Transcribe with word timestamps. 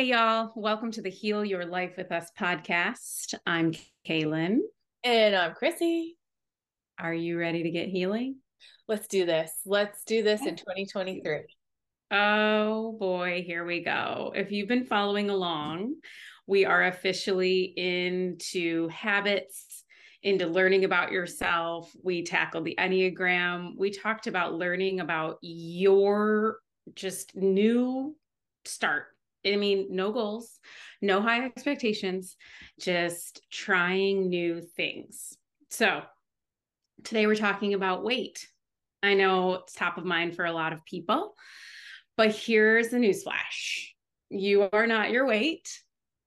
Hey, 0.00 0.06
y'all. 0.06 0.50
Welcome 0.56 0.90
to 0.92 1.02
the 1.02 1.10
Heal 1.10 1.44
Your 1.44 1.66
Life 1.66 1.98
with 1.98 2.10
Us 2.10 2.30
podcast. 2.40 3.34
I'm 3.44 3.74
Caylin. 4.08 4.60
And 5.04 5.36
I'm 5.36 5.52
Chrissy. 5.52 6.16
Are 6.98 7.12
you 7.12 7.38
ready 7.38 7.64
to 7.64 7.70
get 7.70 7.90
healing? 7.90 8.36
Let's 8.88 9.06
do 9.08 9.26
this. 9.26 9.52
Let's 9.66 10.02
do 10.04 10.22
this 10.22 10.46
in 10.46 10.56
2023. 10.56 11.40
Oh 12.12 12.96
boy, 12.98 13.44
here 13.46 13.66
we 13.66 13.84
go. 13.84 14.32
If 14.34 14.50
you've 14.50 14.68
been 14.68 14.86
following 14.86 15.28
along, 15.28 15.96
we 16.46 16.64
are 16.64 16.84
officially 16.84 17.64
into 17.76 18.88
habits, 18.88 19.84
into 20.22 20.46
learning 20.46 20.86
about 20.86 21.12
yourself. 21.12 21.92
We 22.02 22.24
tackled 22.24 22.64
the 22.64 22.76
Enneagram. 22.78 23.76
We 23.76 23.90
talked 23.90 24.28
about 24.28 24.54
learning 24.54 25.00
about 25.00 25.36
your 25.42 26.60
just 26.94 27.36
new 27.36 28.16
start. 28.64 29.08
I 29.44 29.56
mean, 29.56 29.88
no 29.90 30.12
goals, 30.12 30.58
no 31.00 31.20
high 31.20 31.44
expectations, 31.44 32.36
just 32.78 33.42
trying 33.50 34.28
new 34.28 34.60
things. 34.60 35.36
So, 35.70 36.02
today 37.04 37.26
we're 37.26 37.36
talking 37.36 37.74
about 37.74 38.04
weight. 38.04 38.46
I 39.02 39.14
know 39.14 39.54
it's 39.54 39.72
top 39.72 39.96
of 39.96 40.04
mind 40.04 40.36
for 40.36 40.44
a 40.44 40.52
lot 40.52 40.72
of 40.72 40.84
people, 40.84 41.34
but 42.16 42.34
here's 42.34 42.88
the 42.88 42.98
newsflash 42.98 43.88
you 44.32 44.68
are 44.72 44.86
not 44.86 45.10
your 45.10 45.26
weight, 45.26 45.68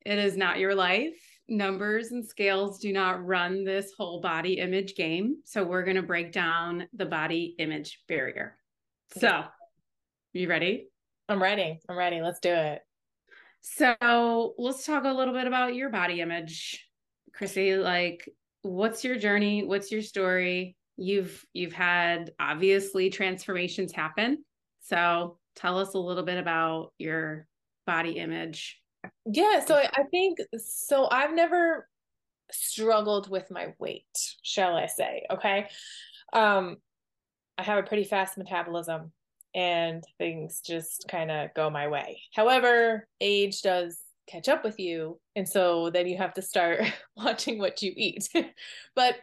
it 0.05 0.17
is 0.17 0.35
not 0.35 0.59
your 0.59 0.75
life. 0.75 1.15
Numbers 1.49 2.11
and 2.11 2.25
scales 2.25 2.79
do 2.79 2.93
not 2.93 3.23
run 3.25 3.65
this 3.65 3.91
whole 3.97 4.21
body 4.21 4.53
image 4.53 4.95
game. 4.95 5.37
So, 5.45 5.63
we're 5.63 5.83
going 5.83 5.97
to 5.97 6.01
break 6.01 6.31
down 6.31 6.87
the 6.93 7.05
body 7.05 7.55
image 7.59 8.01
barrier. 8.07 8.57
So, 9.17 9.43
you 10.31 10.49
ready? 10.49 10.87
I'm 11.29 11.41
ready. 11.41 11.79
I'm 11.87 11.97
ready. 11.97 12.21
Let's 12.21 12.39
do 12.39 12.51
it. 12.51 12.81
So 13.63 14.53
let's 14.57 14.85
talk 14.85 15.05
a 15.05 15.11
little 15.11 15.33
bit 15.33 15.47
about 15.47 15.73
your 15.73 15.89
body 15.89 16.19
image, 16.19 16.85
Chrissy. 17.33 17.75
Like, 17.75 18.29
what's 18.61 19.05
your 19.05 19.15
journey? 19.17 19.63
What's 19.63 19.89
your 19.89 20.01
story? 20.01 20.75
You've 20.97 21.43
you've 21.53 21.73
had 21.73 22.31
obviously 22.39 23.09
transformations 23.09 23.93
happen. 23.93 24.43
So 24.81 25.37
tell 25.55 25.79
us 25.79 25.93
a 25.93 25.97
little 25.97 26.23
bit 26.23 26.37
about 26.37 26.91
your 26.99 27.47
body 27.87 28.11
image. 28.11 28.79
Yeah, 29.25 29.63
so 29.65 29.75
I 29.75 30.03
think 30.11 30.39
so. 30.57 31.07
I've 31.09 31.33
never 31.33 31.87
struggled 32.51 33.29
with 33.29 33.49
my 33.49 33.73
weight, 33.79 34.35
shall 34.41 34.75
I 34.75 34.87
say? 34.87 35.25
Okay, 35.31 35.69
um, 36.33 36.77
I 37.57 37.63
have 37.63 37.79
a 37.79 37.87
pretty 37.87 38.03
fast 38.03 38.37
metabolism 38.37 39.13
and 39.55 40.03
things 40.17 40.61
just 40.65 41.05
kind 41.07 41.31
of 41.31 41.53
go 41.53 41.69
my 41.69 41.87
way. 41.87 42.21
However, 42.33 43.07
age 43.21 43.61
does 43.61 43.99
catch 44.27 44.47
up 44.49 44.63
with 44.63 44.79
you. 44.79 45.19
And 45.35 45.47
so 45.47 45.89
then 45.89 46.07
you 46.07 46.17
have 46.17 46.33
to 46.35 46.41
start 46.41 46.81
watching 47.15 47.59
what 47.59 47.81
you 47.81 47.93
eat. 47.95 48.29
but 48.95 49.15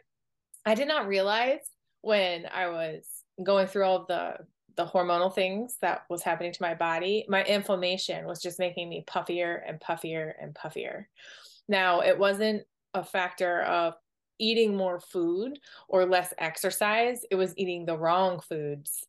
I 0.64 0.74
did 0.74 0.88
not 0.88 1.06
realize 1.06 1.60
when 2.02 2.46
I 2.52 2.68
was 2.68 3.06
going 3.42 3.66
through 3.66 3.84
all 3.84 4.04
the 4.06 4.36
the 4.76 4.86
hormonal 4.86 5.34
things 5.34 5.76
that 5.82 6.04
was 6.08 6.22
happening 6.22 6.52
to 6.52 6.62
my 6.62 6.74
body, 6.74 7.26
my 7.28 7.44
inflammation 7.44 8.24
was 8.24 8.40
just 8.40 8.58
making 8.58 8.88
me 8.88 9.04
puffier 9.06 9.60
and 9.66 9.78
puffier 9.80 10.32
and 10.40 10.54
puffier. 10.54 11.04
Now, 11.68 12.00
it 12.00 12.18
wasn't 12.18 12.62
a 12.94 13.04
factor 13.04 13.62
of 13.62 13.94
eating 14.38 14.74
more 14.74 14.98
food 15.00 15.58
or 15.88 16.06
less 16.06 16.32
exercise, 16.38 17.26
it 17.30 17.34
was 17.34 17.52
eating 17.58 17.84
the 17.84 17.98
wrong 17.98 18.40
foods 18.40 19.06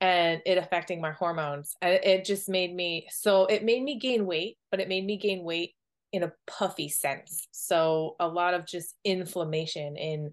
and 0.00 0.40
it 0.46 0.58
affecting 0.58 1.00
my 1.00 1.12
hormones. 1.12 1.76
And 1.82 1.94
it 1.94 2.24
just 2.24 2.48
made 2.48 2.74
me 2.74 3.08
so 3.10 3.46
it 3.46 3.64
made 3.64 3.82
me 3.82 3.98
gain 3.98 4.26
weight, 4.26 4.56
but 4.70 4.80
it 4.80 4.88
made 4.88 5.04
me 5.04 5.16
gain 5.16 5.42
weight 5.42 5.74
in 6.12 6.22
a 6.22 6.32
puffy 6.46 6.88
sense. 6.88 7.48
So 7.50 8.16
a 8.18 8.28
lot 8.28 8.54
of 8.54 8.66
just 8.66 8.94
inflammation 9.04 9.96
in 9.96 10.32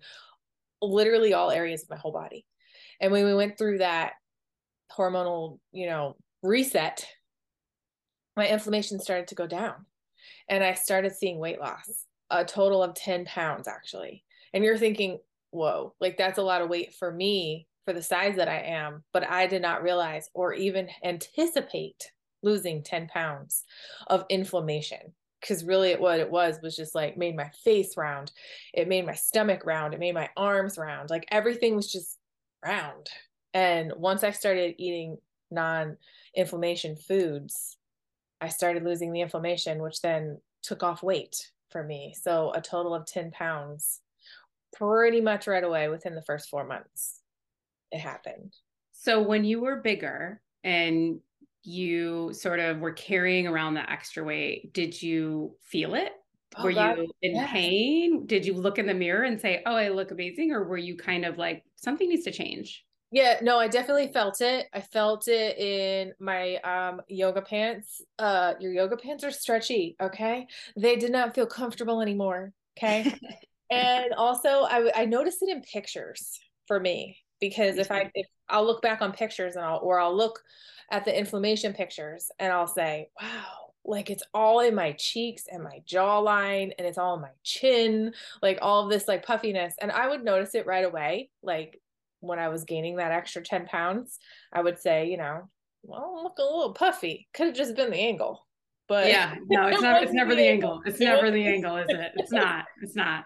literally 0.82 1.34
all 1.34 1.52
areas 1.52 1.84
of 1.84 1.90
my 1.90 1.98
whole 1.98 2.12
body. 2.12 2.46
And 3.02 3.12
when 3.12 3.26
we 3.26 3.34
went 3.34 3.58
through 3.58 3.80
that 3.80 4.14
hormonal, 4.96 5.60
you 5.72 5.88
know, 5.88 6.16
reset, 6.44 7.06
my 8.38 8.48
inflammation 8.48 9.00
started 9.00 9.28
to 9.30 9.36
go 9.36 9.48
down. 9.48 9.86
And 10.48 10.64
I 10.64 10.74
started 10.74 11.14
seeing 11.14 11.40
weight 11.40 11.60
loss, 11.60 12.06
a 12.30 12.46
total 12.46 12.84
of 12.84 12.94
10 12.94 13.26
pounds 13.26 13.68
actually. 13.68 14.24
And 14.54 14.64
you're 14.64 14.78
thinking, 14.78 15.20
whoa, 15.52 15.94
like 16.00 16.18
that's 16.18 16.38
a 16.38 16.44
lot 16.44 16.62
of 16.62 16.70
weight 16.70 16.94
for 16.94 17.12
me 17.12 17.68
for 17.86 17.94
the 17.94 18.02
size 18.02 18.36
that 18.36 18.50
I 18.50 18.60
am, 18.62 19.04
but 19.14 19.30
I 19.30 19.48
did 19.48 19.62
not 19.62 19.84
realize 19.84 20.30
or 20.34 20.54
even 20.54 20.90
anticipate 21.04 22.12
losing 22.42 22.84
10 22.84 23.08
pounds 23.08 23.64
of 24.08 24.26
inflammation. 24.30 25.14
Because 25.40 25.64
really, 25.64 25.94
what 25.96 26.20
it 26.20 26.32
was 26.32 26.58
was 26.64 26.76
just 26.76 26.96
like 26.96 27.18
made 27.18 27.36
my 27.36 27.50
face 27.64 27.96
round, 27.98 28.32
it 28.74 28.88
made 28.88 29.06
my 29.06 29.14
stomach 29.14 29.64
round, 29.64 29.94
it 29.94 30.00
made 30.00 30.16
my 30.16 30.30
arms 30.36 30.78
round, 30.78 31.12
like 31.12 31.28
everything 31.30 31.76
was 31.76 31.92
just 31.92 32.18
round. 32.66 33.08
And 33.54 33.94
once 33.96 34.24
I 34.24 34.32
started 34.32 34.76
eating 34.80 35.18
non 35.52 35.98
inflammation 36.36 36.96
foods, 36.96 37.78
I 38.42 38.48
started 38.50 38.84
losing 38.84 39.12
the 39.12 39.22
inflammation, 39.22 39.84
which 39.84 40.02
then 40.02 40.40
took 40.64 40.82
off 40.82 41.04
weight 41.04 41.52
for 41.70 41.84
me. 41.84 42.16
So 42.20 42.52
a 42.56 42.62
total 42.62 42.96
of 42.96 43.06
10 43.06 43.30
pounds 43.30 44.02
pretty 44.74 45.22
much 45.22 45.46
right 45.46 45.64
away 45.64 45.90
within 45.90 46.16
the 46.16 46.24
first 46.24 46.50
four 46.50 46.66
months 46.66 47.22
it 47.96 48.02
happened. 48.02 48.56
So 48.92 49.22
when 49.22 49.44
you 49.44 49.62
were 49.62 49.78
bigger 49.78 50.42
and 50.64 51.20
you 51.64 52.32
sort 52.34 52.60
of 52.60 52.80
were 52.80 52.94
carrying 52.94 53.48
around 53.48 53.74
the 53.74 53.90
extra 53.90 54.24
weight, 54.24 54.74
did 54.74 55.02
you 55.02 55.56
feel 55.64 55.96
it? 55.96 56.12
Oh, 56.58 56.64
were 56.64 56.72
God. 56.72 56.98
you 56.98 57.08
in 57.22 57.36
yes. 57.36 57.52
pain? 57.52 58.26
Did 58.26 58.46
you 58.46 58.54
look 58.54 58.78
in 58.78 58.86
the 58.86 58.94
mirror 58.94 59.24
and 59.24 59.40
say, 59.40 59.62
"Oh, 59.66 59.76
I 59.76 59.90
look 59.90 60.12
amazing," 60.12 60.52
or 60.52 60.64
were 60.64 60.78
you 60.78 60.96
kind 60.96 61.26
of 61.26 61.38
like 61.38 61.64
something 61.76 62.08
needs 62.08 62.24
to 62.24 62.32
change? 62.32 62.86
Yeah, 63.12 63.40
no, 63.42 63.60
I 63.60 63.68
definitely 63.68 64.12
felt 64.12 64.42
it. 64.42 64.68
I 64.74 64.82
felt 64.82 65.28
it 65.28 65.58
in 65.58 66.14
my 66.20 66.56
um 66.58 67.02
yoga 67.08 67.42
pants. 67.42 68.02
Uh 68.20 68.54
your 68.60 68.72
yoga 68.72 68.96
pants 68.96 69.24
are 69.24 69.32
stretchy, 69.32 69.96
okay? 70.02 70.48
They 70.78 70.96
did 70.96 71.12
not 71.12 71.36
feel 71.36 71.46
comfortable 71.46 72.02
anymore, 72.02 72.54
okay? 72.78 73.12
and 73.70 74.14
also 74.14 74.64
I 74.64 74.92
I 74.96 75.06
noticed 75.06 75.42
it 75.42 75.50
in 75.50 75.62
pictures 75.62 76.40
for 76.68 76.80
me 76.80 77.18
because 77.40 77.78
if 77.78 77.92
I 77.92 78.12
if 78.14 78.28
I'll 78.50 78.66
look 78.66 78.82
back 78.82 79.02
on 79.02 79.12
pictures 79.12 79.56
and 79.56 79.66
I'll 79.66 79.80
or 79.82 80.00
I'll 80.00 80.16
look 80.16 80.42
at 80.92 81.06
the 81.06 81.18
inflammation 81.18 81.74
pictures 81.74 82.32
and 82.40 82.52
I'll 82.52 82.68
say, 82.68 83.10
wow, 83.22 83.72
like 83.84 84.10
it's 84.10 84.24
all 84.34 84.60
in 84.60 84.76
my 84.76 84.94
cheeks 84.94 85.46
and 85.52 85.64
my 85.64 85.82
jawline 85.88 86.72
and 86.78 86.88
it's 86.88 86.98
all 86.98 87.16
in 87.16 87.22
my 87.22 87.32
chin, 87.44 88.14
like 88.42 88.60
all 88.62 88.84
of 88.84 88.90
this 88.90 89.08
like 89.08 89.26
puffiness. 89.26 89.76
And 89.82 89.92
I 89.92 90.08
would 90.08 90.24
notice 90.24 90.56
it 90.56 90.66
right 90.66 90.86
away. 90.86 91.30
Like 91.42 91.82
when 92.20 92.40
I 92.40 92.50
was 92.50 92.64
gaining 92.64 92.98
that 92.98 93.12
extra 93.12 93.42
10 93.42 93.66
pounds, 93.66 94.20
I 94.52 94.62
would 94.62 94.80
say, 94.80 95.10
you 95.10 95.18
know, 95.18 95.50
well, 95.84 96.22
look 96.24 96.38
a 96.40 96.44
little 96.44 96.74
puffy. 96.74 97.28
Could 97.34 97.48
have 97.48 97.56
just 97.56 97.76
been 97.76 97.92
the 97.92 97.98
angle. 97.98 98.46
But 98.88 99.08
yeah, 99.08 99.36
no, 99.50 99.68
it's 99.68 99.82
not. 99.82 100.04
It's 100.04 100.14
never 100.14 100.36
the 100.36 100.48
angle. 100.48 100.82
It's 100.86 101.00
never 101.00 101.32
the 101.32 101.48
angle, 101.48 101.78
is 101.78 101.90
it? 101.90 102.12
It's 102.16 102.32
not. 102.32 102.66
It's 102.82 102.96
not. 102.96 103.26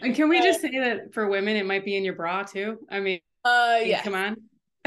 And 0.00 0.14
can 0.14 0.28
we 0.28 0.40
just 0.42 0.60
say 0.60 0.78
that 0.78 1.14
for 1.14 1.28
women, 1.28 1.56
it 1.56 1.66
might 1.66 1.84
be 1.84 1.96
in 1.96 2.04
your 2.04 2.14
bra 2.14 2.42
too? 2.42 2.78
I 2.90 3.00
mean, 3.00 3.20
uh, 3.44 3.78
yeah. 3.82 4.02
Come 4.02 4.14
on. 4.14 4.36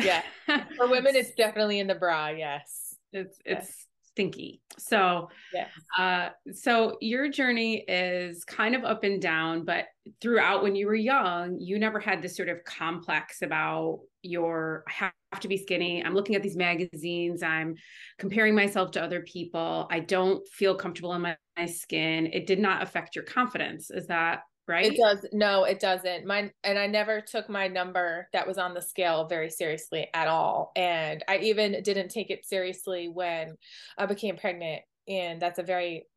Yeah. 0.02 0.22
For 0.78 0.88
women, 0.88 1.16
it's 1.16 1.34
definitely 1.36 1.80
in 1.80 1.88
the 1.88 1.96
bra. 1.96 2.30
Yes. 2.30 2.96
It's 3.12 3.38
it's 3.46 3.68
yes. 3.68 3.86
stinky. 4.12 4.62
So 4.78 5.30
yeah. 5.54 5.68
Uh, 5.98 6.30
so 6.54 6.98
your 7.02 7.30
journey 7.30 7.86
is 7.88 8.44
kind 8.44 8.76
of 8.76 8.84
up 8.84 9.04
and 9.04 9.22
down, 9.22 9.66
but 9.66 9.86
throughout 10.22 10.64
when 10.64 10.76
you 10.76 10.88
were 10.88 10.96
young, 10.96 11.58
you 11.60 11.80
never 11.80 12.00
had 12.00 12.22
this 12.22 12.36
sort 12.36 12.50
of 12.50 12.64
complex 12.66 13.42
about 13.42 14.02
your 14.22 14.84
I 14.88 15.12
have 15.32 15.42
to 15.42 15.48
be 15.48 15.58
skinny. 15.58 16.04
I'm 16.04 16.14
looking 16.14 16.36
at 16.36 16.44
these 16.44 16.58
magazines. 16.58 17.44
I'm 17.44 17.76
comparing 18.20 18.56
myself 18.56 18.92
to 18.92 19.04
other 19.04 19.22
people. 19.22 19.88
I 19.92 20.00
don't 20.00 20.46
feel 20.48 20.76
comfortable 20.76 21.14
in 21.14 21.22
my, 21.22 21.38
my 21.58 21.66
skin. 21.66 22.28
It 22.28 22.48
did 22.48 22.60
not 22.60 22.82
affect 22.82 23.16
your 23.16 23.26
confidence. 23.26 23.92
Is 23.92 24.08
that 24.08 24.42
right? 24.68 24.94
It 24.94 24.98
does. 24.98 25.26
No, 25.32 25.64
it 25.64 25.80
doesn't. 25.80 26.26
Mine, 26.26 26.52
and 26.64 26.78
I 26.78 26.88
never 26.88 27.22
took 27.22 27.50
my 27.50 27.68
number 27.68 28.28
that 28.34 28.48
was 28.48 28.58
on 28.58 28.74
the 28.74 28.82
scale 28.82 29.28
very 29.28 29.50
seriously 29.50 30.08
at 30.14 30.28
all. 30.28 30.72
And 30.76 31.24
I 31.28 31.38
even 31.38 31.82
didn't 31.84 32.10
take 32.10 32.30
it 32.30 32.46
seriously 32.46 33.10
when 33.10 33.56
I 33.98 34.06
became 34.06 34.38
pregnant. 34.38 34.82
And 35.08 35.42
that's 35.42 35.60
a 35.60 35.64
very 35.64 36.08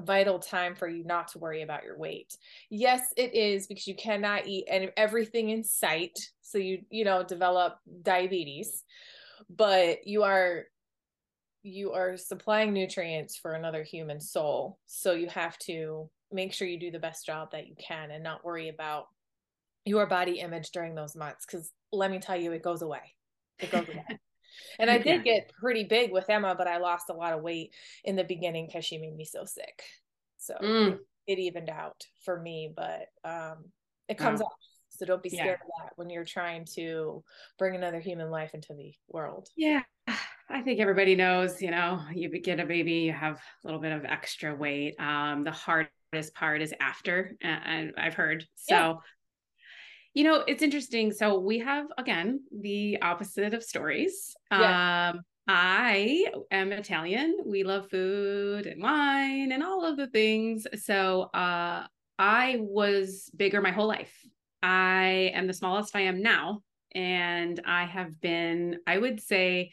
vital 0.00 0.38
time 0.38 0.74
for 0.74 0.88
you 0.88 1.04
not 1.04 1.28
to 1.28 1.38
worry 1.38 1.62
about 1.62 1.84
your 1.84 1.96
weight. 1.96 2.36
Yes, 2.68 3.12
it 3.16 3.34
is 3.34 3.66
because 3.66 3.86
you 3.86 3.94
cannot 3.94 4.46
eat 4.46 4.66
and 4.70 4.90
everything 4.96 5.50
in 5.50 5.62
sight. 5.62 6.18
So 6.42 6.58
you, 6.58 6.82
you 6.90 7.04
know, 7.04 7.22
develop 7.22 7.78
diabetes, 8.02 8.82
but 9.48 10.06
you 10.06 10.22
are 10.24 10.64
you 11.64 11.92
are 11.92 12.18
supplying 12.18 12.74
nutrients 12.74 13.38
for 13.38 13.52
another 13.52 13.82
human 13.82 14.20
soul. 14.20 14.78
So 14.84 15.12
you 15.12 15.28
have 15.28 15.58
to 15.60 16.10
make 16.32 16.52
sure 16.52 16.66
you 16.66 16.78
do 16.78 16.90
the 16.90 16.98
best 16.98 17.26
job 17.26 17.50
that 17.52 17.66
you 17.66 17.74
can 17.78 18.10
and 18.10 18.24
not 18.24 18.44
worry 18.44 18.68
about 18.68 19.06
your 19.84 20.06
body 20.06 20.40
image 20.40 20.70
during 20.70 20.94
those 20.94 21.14
months 21.14 21.44
because 21.46 21.70
let 21.92 22.10
me 22.10 22.18
tell 22.18 22.36
you 22.36 22.52
it 22.52 22.62
goes 22.62 22.82
away 22.82 23.14
it 23.58 23.70
goes 23.70 23.88
away 23.88 24.18
And 24.78 24.90
I 24.90 24.98
did 24.98 25.24
get 25.24 25.52
pretty 25.60 25.84
big 25.84 26.12
with 26.12 26.28
Emma, 26.28 26.54
but 26.56 26.66
I 26.66 26.78
lost 26.78 27.10
a 27.10 27.14
lot 27.14 27.32
of 27.32 27.42
weight 27.42 27.72
in 28.04 28.16
the 28.16 28.24
beginning 28.24 28.66
because 28.66 28.84
she 28.84 28.98
made 28.98 29.16
me 29.16 29.24
so 29.24 29.44
sick. 29.44 29.82
So 30.38 30.54
mm. 30.62 30.98
it, 31.26 31.38
evened 31.38 31.70
out 31.70 32.04
for 32.24 32.40
me, 32.40 32.72
but 32.74 33.08
um, 33.24 33.64
it 34.08 34.18
comes 34.18 34.40
oh. 34.40 34.46
off. 34.46 34.52
So 34.90 35.06
don't 35.06 35.22
be 35.22 35.30
scared 35.30 35.46
yeah. 35.46 35.54
of 35.54 35.86
that 35.88 35.92
when 35.96 36.08
you're 36.08 36.24
trying 36.24 36.66
to 36.76 37.24
bring 37.58 37.74
another 37.74 37.98
human 37.98 38.30
life 38.30 38.54
into 38.54 38.74
the 38.74 38.92
world. 39.08 39.48
Yeah. 39.56 39.82
I 40.48 40.60
think 40.62 40.78
everybody 40.78 41.16
knows, 41.16 41.60
you 41.60 41.72
know, 41.72 42.00
you 42.14 42.28
get 42.28 42.60
a 42.60 42.66
baby, 42.66 42.92
you 42.92 43.12
have 43.12 43.36
a 43.36 43.66
little 43.66 43.80
bit 43.80 43.90
of 43.90 44.04
extra 44.04 44.54
weight. 44.54 44.94
Um, 45.00 45.42
the 45.42 45.50
hardest 46.14 46.34
part 46.34 46.62
is 46.62 46.72
after, 46.80 47.36
and 47.40 47.92
I've 47.96 48.14
heard. 48.14 48.46
So 48.54 48.74
yeah. 48.74 48.94
You 50.16 50.22
know, 50.22 50.44
it's 50.46 50.62
interesting. 50.62 51.10
So 51.10 51.40
we 51.40 51.58
have 51.58 51.86
again 51.98 52.40
the 52.56 53.02
opposite 53.02 53.52
of 53.52 53.64
stories. 53.64 54.36
Yeah. 54.52 55.10
Um, 55.12 55.22
I 55.48 56.26
am 56.52 56.72
Italian. 56.72 57.38
We 57.44 57.64
love 57.64 57.90
food 57.90 58.66
and 58.66 58.80
wine 58.80 59.50
and 59.50 59.62
all 59.62 59.84
of 59.84 59.96
the 59.96 60.06
things. 60.06 60.66
So 60.84 61.22
uh, 61.34 61.86
I 62.18 62.58
was 62.60 63.28
bigger 63.36 63.60
my 63.60 63.72
whole 63.72 63.88
life. 63.88 64.14
I 64.62 65.32
am 65.34 65.48
the 65.48 65.52
smallest 65.52 65.96
I 65.96 66.02
am 66.02 66.22
now. 66.22 66.62
And 66.94 67.60
I 67.66 67.84
have 67.84 68.20
been, 68.20 68.78
I 68.86 68.96
would 68.98 69.20
say, 69.20 69.72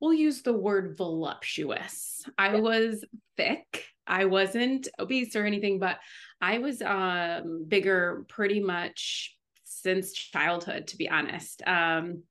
we'll 0.00 0.14
use 0.14 0.42
the 0.42 0.52
word 0.52 0.96
voluptuous. 0.96 2.24
I 2.38 2.60
was 2.60 3.04
thick. 3.36 3.86
I 4.06 4.26
wasn't 4.26 4.88
obese 4.98 5.36
or 5.36 5.44
anything, 5.44 5.78
but 5.78 5.98
I 6.40 6.58
was 6.58 6.82
um, 6.82 7.64
bigger 7.68 8.24
pretty 8.28 8.60
much 8.60 9.34
since 9.64 10.12
childhood, 10.12 10.88
to 10.88 10.96
be 10.96 11.08
honest. 11.08 11.62
Um, 11.66 12.22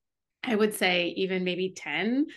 I 0.43 0.55
would 0.55 0.73
say 0.73 1.13
even 1.15 1.43
maybe 1.43 1.73
10, 1.75 2.27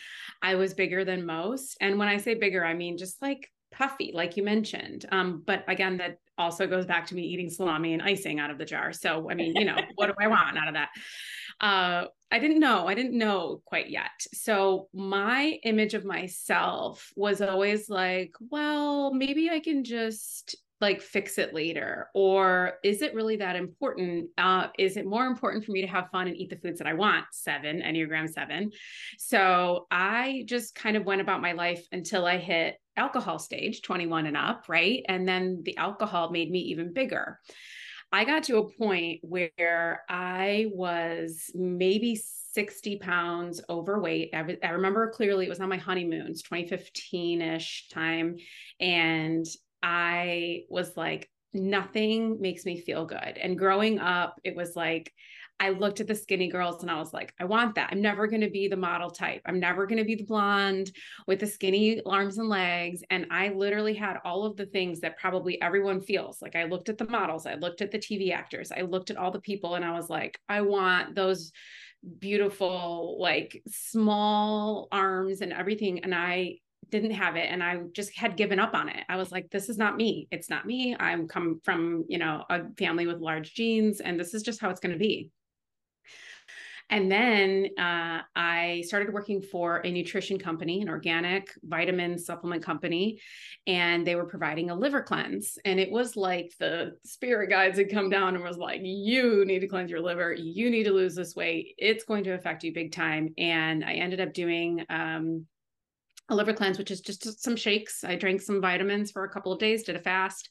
I 0.41 0.55
was 0.55 0.75
bigger 0.75 1.05
than 1.05 1.27
most. 1.27 1.77
And 1.81 1.99
when 1.99 2.09
I 2.09 2.19
say 2.19 2.35
bigger, 2.35 2.65
I 2.65 2.75
mean 2.75 2.99
just 2.99 3.21
like 3.21 3.50
puffy, 3.73 4.12
like 4.15 4.37
you 4.37 4.43
mentioned. 4.43 5.06
Um, 5.11 5.43
but 5.44 5.65
again, 5.69 5.97
that 5.99 6.19
also 6.38 6.67
goes 6.67 6.87
back 6.87 7.06
to 7.09 7.15
me 7.15 7.23
eating 7.23 7.50
salami 7.50 7.94
and 7.94 8.03
icing 8.03 8.38
out 8.38 8.50
of 8.50 8.59
the 8.59 8.65
jar. 8.65 8.93
So, 8.93 9.31
I 9.31 9.35
mean, 9.35 9.55
you 9.56 9.65
know, 9.65 9.77
what 9.97 10.06
do 10.06 10.15
I 10.21 10.29
want 10.29 10.56
out 10.56 10.69
of 10.69 10.75
that? 10.75 10.88
Uh, 11.61 12.06
I 12.31 12.38
didn't 12.40 12.58
know. 12.58 12.88
I 12.88 12.94
didn't 12.94 13.17
know 13.17 13.62
quite 13.64 13.88
yet. 13.88 14.11
So, 14.34 14.88
my 14.93 15.58
image 15.62 15.94
of 15.94 16.05
myself 16.05 17.12
was 17.14 17.40
always 17.40 17.88
like, 17.88 18.32
well, 18.50 19.14
maybe 19.14 19.49
I 19.49 19.61
can 19.61 19.84
just 19.84 20.56
like 20.81 21.00
fix 21.00 21.38
it 21.38 21.55
later 21.55 22.08
or 22.14 22.75
is 22.84 23.00
it 23.00 23.14
really 23.14 23.37
that 23.37 23.56
important 23.56 24.28
uh, 24.37 24.69
is 24.78 24.96
it 24.96 25.06
more 25.06 25.26
important 25.26 25.64
for 25.64 25.73
me 25.73 25.81
to 25.81 25.87
have 25.87 26.11
fun 26.11 26.26
and 26.26 26.37
eat 26.37 26.50
the 26.50 26.56
foods 26.56 26.78
that 26.78 26.87
i 26.87 26.93
want 26.93 27.25
seven 27.32 27.81
enneagram 27.81 28.28
seven 28.28 28.70
so 29.19 29.87
i 29.90 30.44
just 30.46 30.75
kind 30.75 30.96
of 30.96 31.06
went 31.06 31.20
about 31.20 31.40
my 31.40 31.52
life 31.52 31.87
until 31.93 32.26
i 32.26 32.37
hit 32.37 32.76
alcohol 32.96 33.38
stage 33.38 33.81
21 33.82 34.26
and 34.26 34.37
up 34.37 34.64
right 34.69 35.02
and 35.08 35.26
then 35.26 35.62
the 35.64 35.76
alcohol 35.78 36.31
made 36.31 36.50
me 36.50 36.58
even 36.58 36.93
bigger 36.93 37.38
i 38.12 38.25
got 38.25 38.43
to 38.44 38.58
a 38.58 38.70
point 38.76 39.20
where 39.23 40.03
i 40.08 40.67
was 40.73 41.50
maybe 41.55 42.17
60 42.56 42.97
pounds 42.97 43.61
overweight. 43.69 44.31
I, 44.32 44.56
I 44.62 44.70
remember 44.70 45.11
clearly 45.11 45.44
it 45.44 45.50
was 45.50 45.61
on 45.61 45.69
my 45.69 45.76
honeymoons, 45.76 46.41
2015 46.41 47.43
ish 47.43 47.88
time. 47.91 48.37
And 48.81 49.44
I 49.82 50.62
was 50.70 50.97
like, 50.97 51.29
nothing 51.53 52.41
makes 52.41 52.64
me 52.64 52.81
feel 52.81 53.05
good. 53.05 53.37
And 53.38 53.58
growing 53.58 53.99
up, 53.99 54.41
it 54.43 54.56
was 54.56 54.75
like, 54.75 55.12
I 55.58 55.70
looked 55.70 56.00
at 56.00 56.06
the 56.06 56.14
skinny 56.14 56.49
girls 56.49 56.82
and 56.82 56.91
I 56.91 56.99
was 56.99 57.14
like, 57.14 57.32
I 57.41 57.44
want 57.44 57.75
that. 57.76 57.88
I'm 57.91 58.03
never 58.03 58.26
going 58.26 58.43
to 58.43 58.50
be 58.50 58.69
the 58.69 58.76
model 58.76 59.11
type. 59.11 59.41
I'm 59.47 59.58
never 59.58 59.87
going 59.87 59.99
to 59.99 60.05
be 60.05 60.14
the 60.14 60.25
blonde 60.25 60.91
with 61.26 61.41
the 61.41 61.47
skinny 61.47 62.03
arms 62.05 62.38
and 62.38 62.49
legs. 62.49 63.03
And 63.11 63.26
I 63.31 63.49
literally 63.49 63.94
had 63.94 64.19
all 64.25 64.44
of 64.44 64.56
the 64.56 64.67
things 64.67 65.00
that 65.00 65.19
probably 65.19 65.61
everyone 65.62 66.03
feels. 66.03 66.43
Like 66.43 66.56
I 66.56 66.64
looked 66.64 66.88
at 66.88 66.99
the 66.99 67.08
models, 67.08 67.47
I 67.47 67.55
looked 67.55 67.81
at 67.81 67.91
the 67.91 67.99
TV 67.99 68.32
actors, 68.32 68.70
I 68.70 68.82
looked 68.82 69.11
at 69.11 69.17
all 69.17 69.31
the 69.31 69.41
people, 69.41 69.76
and 69.76 69.85
I 69.85 69.93
was 69.93 70.11
like, 70.11 70.38
I 70.49 70.61
want 70.61 71.14
those 71.14 71.53
beautiful, 72.19 73.17
like 73.19 73.62
small 73.67 74.88
arms 74.93 75.41
and 75.41 75.52
everything. 75.52 76.05
And 76.05 76.14
I 76.14 76.59
didn't 76.91 77.12
have 77.12 77.37
it 77.37 77.49
and 77.50 77.62
I 77.62 77.79
just 77.93 78.17
had 78.17 78.37
given 78.37 78.61
up 78.61 78.75
on 78.75 78.88
it. 78.88 79.02
I 79.09 79.17
was 79.17 79.32
like, 79.32 79.50
this 79.50 79.69
is 79.69 79.76
not 79.76 79.97
me. 79.97 80.29
It's 80.31 80.49
not 80.49 80.67
me. 80.67 80.97
I'm 80.99 81.26
come 81.26 81.61
from, 81.64 82.05
you 82.09 82.19
know, 82.19 82.44
a 82.49 82.62
family 82.79 83.06
with 83.06 83.19
large 83.19 83.55
genes 83.55 84.00
and 84.00 84.20
this 84.20 84.35
is 84.35 84.43
just 84.43 84.61
how 84.61 84.70
it's 84.70 84.81
going 84.81 84.93
to 84.93 84.99
be. 84.99 85.31
And 86.88 87.11
then 87.11 87.71
uh, 87.79 88.21
I 88.37 88.85
started 88.87 89.12
working 89.12 89.43
for 89.43 89.79
a 89.85 89.91
nutrition 89.91 90.38
company, 90.38 90.83
an 90.83 90.88
organic 90.88 91.53
vitamin 91.65 92.17
supplement 92.17 92.62
company, 92.62 93.21
and 93.67 94.06
they 94.06 94.15
were 94.15 94.27
providing 94.27 94.71
a 94.71 94.75
liver 94.75 95.03
cleanse. 95.03 95.59
And 95.65 95.81
it 95.81 95.91
was 95.91 96.17
like 96.17 96.53
the 96.61 96.93
spirit 97.05 97.50
guides 97.50 97.79
had 97.79 97.91
come 97.91 98.09
down 98.09 98.37
and 98.37 98.44
was 98.44 98.56
like, 98.56 98.81
you 98.85 99.44
need 99.44 99.61
to 99.61 99.69
cleanse 99.69 99.91
your 99.91 100.00
liver. 100.00 100.33
You 100.33 100.71
need 100.71 100.85
to 100.85 100.93
lose 100.93 101.17
this 101.17 101.35
weight. 101.35 101.75
It's 101.77 102.05
going 102.05 102.23
to 102.25 102.35
affect 102.35 102.62
you 102.62 102.73
big 102.73 102.93
time. 102.93 103.35
And 103.37 103.85
I 103.85 103.94
ended 103.94 104.21
up 104.21 104.33
doing 104.33 104.85
um, 104.88 105.47
a 106.29 106.37
liver 106.37 106.53
cleanse, 106.53 106.79
which 106.79 106.93
is 106.93 107.00
just 107.00 107.43
some 107.43 107.56
shakes. 107.56 108.05
I 108.05 108.15
drank 108.15 108.41
some 108.41 108.61
vitamins 108.61 109.11
for 109.11 109.25
a 109.25 109.31
couple 109.31 109.53
of 109.53 109.59
days, 109.59 109.83
did 109.83 109.97
a 109.97 110.00
fast, 110.00 110.49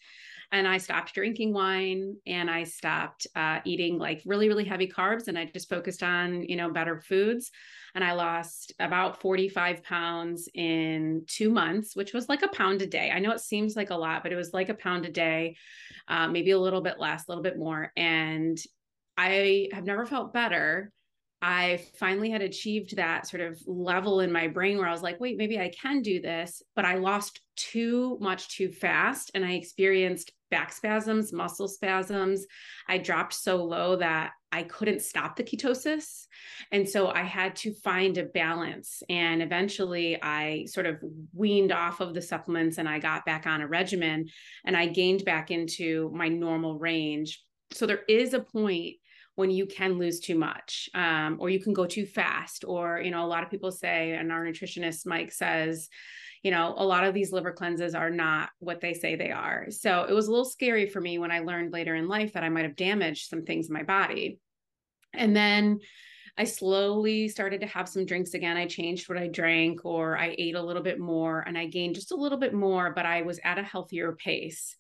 and 0.52 0.68
I 0.68 0.78
stopped 0.78 1.14
drinking 1.14 1.54
wine 1.54 2.18
and 2.26 2.50
I 2.50 2.64
stopped 2.64 3.28
uh, 3.36 3.60
eating 3.66 3.98
like 3.98 4.22
really, 4.26 4.48
really 4.48 4.66
heavy 4.66 4.88
carbs. 4.88 5.28
And 5.28 5.38
I 5.38 5.46
just 5.46 5.70
focused 5.70 6.04
on, 6.04 6.44
you 6.44 6.56
know, 6.56 6.72
better 6.72 7.00
foods. 7.00 7.52
And 7.94 8.04
I 8.04 8.14
lost 8.14 8.74
about 8.80 9.22
45 9.22 9.84
pounds 9.84 10.50
in 10.54 11.24
two 11.28 11.50
months, 11.50 11.96
which 11.96 12.14
was 12.14 12.30
like 12.30 12.42
a 12.42 12.50
pound 12.50 12.82
a 12.82 12.88
day. 12.88 13.12
I 13.12 13.20
know 13.20 13.32
it 13.32 13.40
seems 13.40 13.76
like 13.76 13.90
a 13.90 13.96
lot, 13.96 14.24
but 14.24 14.32
it 14.32 14.36
was 14.36 14.54
like 14.54 14.70
a 14.70 14.74
pound 14.74 15.06
a 15.06 15.12
day, 15.12 15.56
uh, 16.08 16.28
maybe 16.28 16.52
a 16.52 16.60
little 16.60 16.82
bit 16.82 17.00
less, 17.00 17.28
a 17.28 17.32
little 17.32 17.44
bit 17.44 17.58
more. 17.58 17.92
And 17.96 18.58
I 19.18 19.70
have 19.72 19.86
never 19.86 20.06
felt 20.06 20.34
better 20.34 20.92
I 21.42 21.86
finally 22.00 22.32
had 22.32 22.42
achieved 22.42 22.96
that 22.96 23.28
sort 23.28 23.42
of 23.42 23.62
level 23.68 24.22
in 24.22 24.32
my 24.32 24.48
brain 24.48 24.80
where 24.80 24.88
I 24.88 24.92
was 24.92 25.04
like, 25.04 25.20
wait, 25.20 25.38
maybe 25.38 25.60
I 25.60 25.70
can 25.70 26.02
do 26.02 26.20
this. 26.20 26.64
But 26.76 26.86
I 26.86 26.96
lost 26.96 27.40
too 27.56 28.18
much 28.20 28.58
too 28.58 28.72
fast 28.72 29.30
and 29.36 29.46
I 29.46 29.52
experienced 29.52 30.32
back 30.52 30.72
spasms, 30.72 31.34
muscle 31.34 31.68
spasms. 31.68 32.46
I 32.88 32.98
dropped 32.98 33.34
so 33.34 33.64
low 33.64 33.96
that 33.98 34.32
I 34.52 34.64
couldn't 34.64 35.02
stop 35.02 35.36
the 35.36 35.44
ketosis. 35.44 36.26
And 36.72 36.88
so 36.88 37.10
I 37.10 37.24
had 37.24 37.56
to 37.58 37.74
find 37.74 38.18
a 38.18 38.24
balance. 38.24 39.04
And 39.10 39.42
eventually 39.42 40.22
I 40.22 40.66
sort 40.68 40.86
of 40.86 41.04
weaned 41.34 41.72
off 41.72 42.00
of 42.00 42.14
the 42.14 42.22
supplements 42.22 42.78
and 42.78 42.88
I 42.88 43.00
got 43.00 43.26
back 43.26 43.48
on 43.48 43.62
a 43.62 43.68
regimen 43.68 44.28
and 44.66 44.78
I 44.78 44.88
gained 44.88 45.26
back 45.26 45.52
into 45.52 46.12
my 46.14 46.30
normal 46.30 46.80
range. 46.80 47.44
So 47.74 47.86
there 47.86 48.04
is 48.08 48.34
a 48.34 48.40
point 48.40 48.96
when 49.36 49.52
you 49.52 49.66
can 49.66 49.98
lose 50.00 50.20
too 50.20 50.36
much 50.36 50.90
um, 50.94 51.38
or 51.40 51.50
you 51.50 51.60
can 51.60 51.74
go 51.74 51.86
too 51.86 52.06
fast 52.06 52.64
or 52.66 53.02
you 53.02 53.12
know 53.12 53.26
a 53.26 53.28
lot 53.28 53.44
of 53.44 53.50
people 53.50 53.72
say 53.72 54.14
and 54.14 54.32
our 54.32 54.46
nutritionist 54.46 55.06
mike 55.06 55.32
says 55.32 55.90
you 56.46 56.52
know 56.52 56.76
a 56.78 56.86
lot 56.86 57.04
of 57.04 57.16
these 57.16 57.32
liver 57.32 57.52
cleanses 57.52 57.96
are 57.96 58.12
not 58.12 58.50
what 58.60 58.80
they 58.80 58.94
say 58.94 59.16
they 59.16 59.32
are 59.32 59.66
so 59.72 60.04
it 60.08 60.14
was 60.14 60.28
a 60.28 60.30
little 60.30 60.46
scary 60.46 60.88
for 60.88 61.02
me 61.02 61.18
when 61.18 61.32
i 61.32 61.40
learned 61.40 61.74
later 61.74 61.96
in 61.96 62.08
life 62.08 62.34
that 62.34 62.44
i 62.44 62.50
might 62.50 62.66
have 62.66 62.76
damaged 62.76 63.28
some 63.28 63.44
things 63.44 63.68
in 63.68 63.74
my 63.74 63.82
body 63.82 64.40
and 65.14 65.36
then 65.36 65.80
I 66.38 66.44
slowly 66.44 67.30
started 67.30 67.62
to 67.62 67.68
have 67.68 67.88
some 67.88 68.06
drinks 68.06 68.34
again. 68.34 68.58
I 68.58 68.68
changed 68.68 69.08
what 69.08 69.18
I 69.18 69.28
drank 69.28 69.86
or 69.86 70.18
I 70.18 70.36
ate 70.38 70.56
a 70.56 70.62
little 70.62 70.84
bit 70.84 71.00
more 71.00 71.40
and 71.48 71.58
I 71.58 71.68
gained 71.68 71.96
just 71.96 72.12
a 72.12 72.16
little 72.16 72.38
bit 72.38 72.54
more, 72.54 72.92
but 72.94 73.06
I 73.06 73.22
was 73.22 73.40
at 73.46 73.58
a 73.58 73.64
healthier 73.64 74.12
pace. 74.12 74.76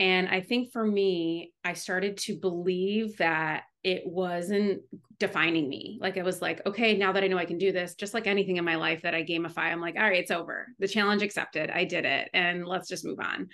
And 0.00 0.28
I 0.28 0.40
think 0.40 0.72
for 0.72 0.84
me, 0.84 1.52
I 1.62 1.74
started 1.74 2.16
to 2.18 2.34
believe 2.34 3.18
that 3.18 3.64
it 3.84 4.02
wasn't 4.06 4.80
defining 5.18 5.68
me. 5.68 5.98
Like 6.00 6.16
I 6.16 6.22
was 6.22 6.40
like, 6.40 6.64
okay, 6.66 6.96
now 6.96 7.12
that 7.12 7.22
I 7.22 7.26
know 7.26 7.36
I 7.36 7.44
can 7.44 7.58
do 7.58 7.70
this, 7.70 7.94
just 7.94 8.14
like 8.14 8.26
anything 8.26 8.56
in 8.56 8.64
my 8.64 8.76
life 8.76 9.02
that 9.02 9.14
I 9.14 9.22
gamify, 9.22 9.70
I'm 9.70 9.80
like, 9.80 9.96
all 9.96 10.02
right, 10.02 10.18
it's 10.18 10.30
over. 10.30 10.68
The 10.78 10.88
challenge 10.88 11.22
accepted. 11.22 11.70
I 11.70 11.84
did 11.84 12.06
it 12.06 12.30
and 12.32 12.66
let's 12.66 12.88
just 12.88 13.04
move 13.04 13.20
on. 13.20 13.48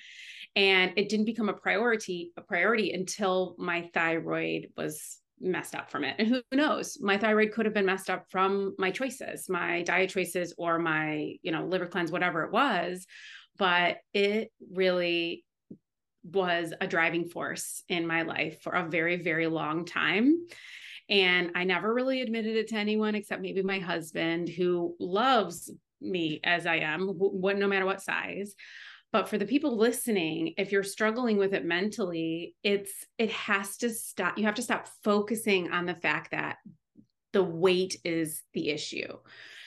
And 0.55 0.93
it 0.97 1.09
didn't 1.09 1.27
become 1.27 1.49
a 1.49 1.53
priority, 1.55 2.31
a 2.37 2.43
priority 2.43 2.93
until 2.93 3.57
my 3.59 3.91
thyroid 3.93 4.69
was 4.77 5.19
messed 5.41 5.75
up 5.75 5.91
from 5.91 6.05
it. 6.05 6.15
And 6.19 6.29
who 6.29 6.43
knows, 6.53 6.99
my 7.01 7.19
thyroid 7.19 7.53
could 7.53 7.67
have 7.67 7.75
been 7.75 7.87
messed 7.87 8.09
up 8.09 8.27
from 8.31 8.75
my 8.79 8.93
choices, 8.93 9.49
my 9.49 9.83
diet 9.83 10.11
choices 10.11 10.55
or 10.57 10.79
my, 10.79 11.35
you 11.43 11.51
know, 11.51 11.67
liver 11.67 11.87
cleanse, 11.87 12.13
whatever 12.13 12.45
it 12.45 12.53
was. 12.53 13.05
But 13.59 13.99
it 14.15 14.53
really 14.73 15.45
was 16.33 16.73
a 16.81 16.87
driving 16.87 17.29
force 17.29 17.83
in 17.89 18.07
my 18.07 18.23
life 18.23 18.63
for 18.63 18.73
a 18.73 18.89
very, 18.89 19.17
very 19.17 19.47
long 19.47 19.85
time. 19.85 20.47
And 21.09 21.53
I 21.55 21.65
never 21.65 21.93
really 21.95 22.21
admitted 22.21 22.57
it 22.57 22.69
to 22.69 22.77
anyone 22.77 23.15
except 23.15 23.43
maybe 23.43 23.63
my 23.63 23.79
husband, 23.79 24.49
who 24.49 24.97
loves 24.99 25.71
me 26.01 26.41
as 26.45 26.67
I 26.67 26.77
am, 26.77 27.09
what, 27.09 27.57
no 27.57 27.69
matter 27.69 27.87
what 27.87 28.03
size. 28.03 28.55
But 29.13 29.29
for 29.29 29.39
the 29.39 29.47
people 29.47 29.79
listening, 29.79 30.55
if 30.59 30.73
you're 30.73 30.83
struggling 30.83 31.37
with 31.37 31.55
it 31.55 31.65
mentally, 31.65 32.55
it's 32.63 32.93
it 33.19 33.31
has 33.31 33.77
to 33.79 33.91
stop. 33.91 34.37
You 34.37 34.45
have 34.45 34.57
to 34.57 34.63
stop 34.63 34.89
focusing 35.05 35.71
on 35.71 35.87
the 35.87 35.95
fact 35.95 36.33
that 36.33 36.57
the 37.33 37.43
weight 37.43 37.97
is 38.05 38.43
the 38.55 38.71
issue 38.71 39.17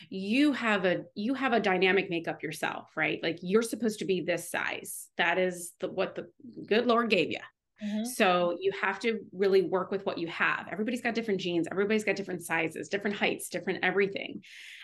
you 0.10 0.54
have 0.54 0.86
a 0.86 1.04
you 1.16 1.34
have 1.34 1.54
a 1.54 1.60
dynamic 1.60 2.10
makeup 2.10 2.42
yourself 2.42 2.90
right 2.96 3.20
like 3.22 3.40
you're 3.42 3.62
supposed 3.62 4.00
to 4.00 4.06
be 4.06 4.22
this 4.22 4.50
size 4.50 5.08
that 5.18 5.38
is 5.38 5.74
the 5.80 5.88
what 5.88 6.16
the 6.16 6.28
good 6.68 6.86
lord 6.86 7.10
gave 7.10 7.30
you 7.30 7.40
Mm-hmm. 7.84 8.06
So 8.06 8.58
you 8.60 8.72
have 8.82 9.00
to 9.00 9.20
really 9.32 9.62
work 9.62 9.90
with 9.90 10.06
what 10.06 10.18
you 10.18 10.28
have. 10.28 10.68
Everybody's 10.70 11.02
got 11.02 11.16
different 11.16 11.40
genes, 11.40 11.68
everybody's 11.72 12.04
got 12.04 12.16
different 12.16 12.44
sizes, 12.44 12.90
different 12.90 13.16
heights, 13.16 13.50
different 13.50 13.80
everything. 13.84 14.42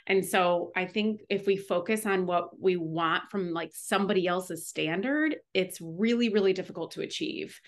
And 0.08 0.26
so 0.26 0.72
I 0.76 0.86
think 0.86 1.22
if 1.30 1.46
we 1.46 1.58
focus 1.58 2.06
on 2.06 2.26
what 2.26 2.60
we 2.60 2.78
want 2.78 3.30
from 3.30 3.52
like 3.52 3.72
somebody 3.74 4.28
else's 4.28 4.68
standard, 4.68 5.36
it's 5.54 5.80
really, 5.82 6.30
really 6.30 6.54
difficult 6.54 6.92
to 6.92 7.02
achieve. 7.02 7.60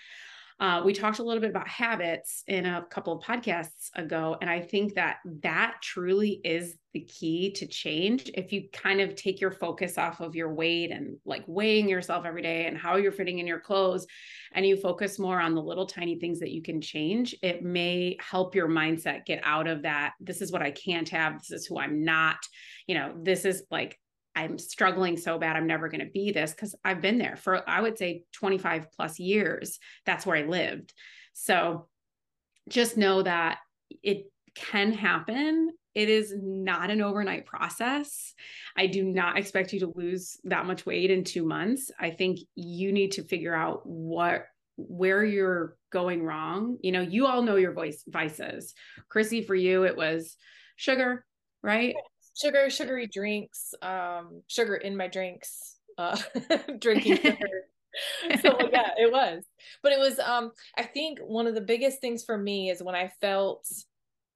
Uh, 0.60 0.82
we 0.84 0.92
talked 0.92 1.20
a 1.20 1.24
little 1.24 1.40
bit 1.40 1.52
about 1.52 1.68
habits 1.68 2.44
in 2.48 2.66
a 2.66 2.84
couple 2.90 3.14
of 3.14 3.24
podcasts 3.24 3.90
ago, 3.96 4.36
and 4.42 4.50
I 4.50 4.60
think 4.60 4.96
that 4.96 5.18
that 5.44 5.76
truly 5.84 6.42
is 6.44 6.76
the 6.94 7.02
key 7.02 7.52
to 7.52 7.68
change. 7.68 8.32
If 8.34 8.52
you 8.52 8.68
kind 8.74 9.00
of 9.00 9.14
take 9.16 9.40
your 9.40 9.52
focus 9.52 10.00
off 10.00 10.20
of 10.20 10.36
your 10.36 10.52
weight 10.52 10.90
and 10.90 11.18
like 11.26 11.44
weighing 11.46 11.88
yourself 11.88 12.26
every 12.26 12.42
day 12.42 12.66
and 12.66 12.76
how 12.76 12.96
you're 12.96 13.12
fitting 13.12 13.38
in 13.38 13.46
your 13.46 13.60
clothes, 13.60 14.08
and 14.54 14.66
you 14.66 14.78
focus 14.78 15.20
more 15.20 15.40
on 15.40 15.54
the 15.54 15.62
little 15.62 15.86
tiny 15.86 16.18
things 16.18 16.40
that 16.40 16.52
you 16.52 16.64
can 16.64 16.82
change, 16.82 17.36
it 17.44 17.64
may 17.64 18.18
help 18.20 18.56
your 18.56 18.68
mindset 18.68 19.26
get 19.26 19.42
out 19.44 19.68
of 19.68 19.84
that. 19.84 20.14
This 20.20 20.42
is 20.42 20.52
what 20.52 20.64
I 20.64 20.72
can't 20.72 21.10
have. 21.10 21.38
This 21.38 21.52
is 21.52 21.68
who 21.68 21.78
I'm 21.78 22.04
not. 22.04 22.38
You 22.88 22.96
know, 22.96 23.14
this 23.22 23.46
is 23.46 23.62
like 23.70 24.00
I'm 24.38 24.60
struggling 24.60 25.18
so 25.18 25.40
bad, 25.40 25.56
I'm 25.56 25.66
never 25.66 25.90
going 25.90 26.06
to 26.06 26.12
be 26.12 26.32
this 26.32 26.52
because 26.52 26.76
I've 26.86 27.02
been 27.02 27.18
there 27.18 27.36
for, 27.36 27.68
I 27.68 27.82
would 27.82 27.98
say, 27.98 28.24
25 28.34 28.92
plus 28.92 29.20
years. 29.20 29.80
That's 30.06 30.28
where 30.28 30.38
I 30.38 30.44
lived. 30.44 30.94
So 31.34 31.88
just 32.70 32.98
know 32.98 33.24
that 33.24 33.58
it 34.04 34.32
can 34.54 34.94
happen. 34.94 35.72
It 35.96 36.10
is 36.10 36.36
not 36.38 36.92
an 36.92 37.02
overnight 37.02 37.48
process. 37.48 38.36
I 38.76 38.86
do 38.86 39.04
not 39.04 39.40
expect 39.40 39.74
you 39.74 39.80
to 39.80 39.94
lose 39.96 40.38
that 40.44 40.68
much 40.68 40.86
weight 40.86 41.10
in 41.10 41.24
two 41.24 41.44
months. 41.44 41.90
I 42.00 42.12
think 42.12 42.38
you 42.54 42.92
need 42.92 43.14
to 43.14 43.24
figure 43.24 43.56
out 43.56 43.82
what 43.86 44.46
where 44.76 45.26
you're 45.26 45.76
going 45.92 46.22
wrong. 46.22 46.78
You 46.84 46.92
know, 46.92 47.02
you 47.02 47.26
all 47.26 47.42
know 47.42 47.56
your 47.56 47.74
voice 47.74 48.04
vices. 48.08 48.76
Chrissy, 49.10 49.42
for 49.42 49.56
you, 49.56 49.86
it 49.86 49.98
was 49.98 50.36
sugar, 50.76 51.26
right? 51.64 51.96
Sugar, 52.40 52.70
sugary 52.70 53.08
drinks, 53.08 53.74
um, 53.82 54.42
sugar 54.48 54.76
in 54.76 54.96
my 54.96 55.08
drinks, 55.08 55.78
uh, 55.98 56.18
drinking 56.80 57.18
sugar. 57.22 57.66
so 58.42 58.58
yeah, 58.72 58.92
it 58.98 59.12
was. 59.12 59.44
But 59.82 59.92
it 59.92 60.00
was 60.00 60.20
um 60.20 60.52
I 60.78 60.84
think 60.84 61.20
one 61.20 61.48
of 61.48 61.56
the 61.56 61.62
biggest 61.62 62.00
things 62.00 62.24
for 62.24 62.38
me 62.38 62.70
is 62.70 62.84
when 62.84 62.96
I 62.96 63.12
felt 63.22 63.68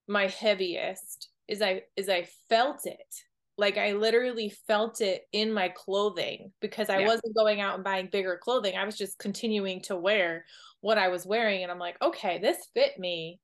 my 0.07 0.27
heaviest 0.27 1.29
is 1.47 1.61
I 1.61 1.83
is 1.95 2.09
I 2.09 2.27
felt 2.49 2.85
it. 2.85 3.15
Like 3.57 3.77
I 3.77 3.93
literally 3.93 4.51
felt 4.67 5.01
it 5.01 5.23
in 5.33 5.53
my 5.53 5.69
clothing 5.69 6.51
because 6.61 6.89
I 6.89 6.99
yeah. 6.99 7.07
wasn't 7.07 7.35
going 7.35 7.61
out 7.61 7.75
and 7.75 7.83
buying 7.83 8.09
bigger 8.11 8.39
clothing. 8.41 8.75
I 8.75 8.85
was 8.85 8.97
just 8.97 9.19
continuing 9.19 9.81
to 9.83 9.95
wear 9.95 10.45
what 10.79 10.97
I 10.97 11.09
was 11.09 11.27
wearing 11.27 11.61
and 11.61 11.71
I'm 11.71 11.77
like, 11.77 12.01
"Okay, 12.01 12.39
this 12.39 12.57
fit 12.73 12.97
me 12.97 13.39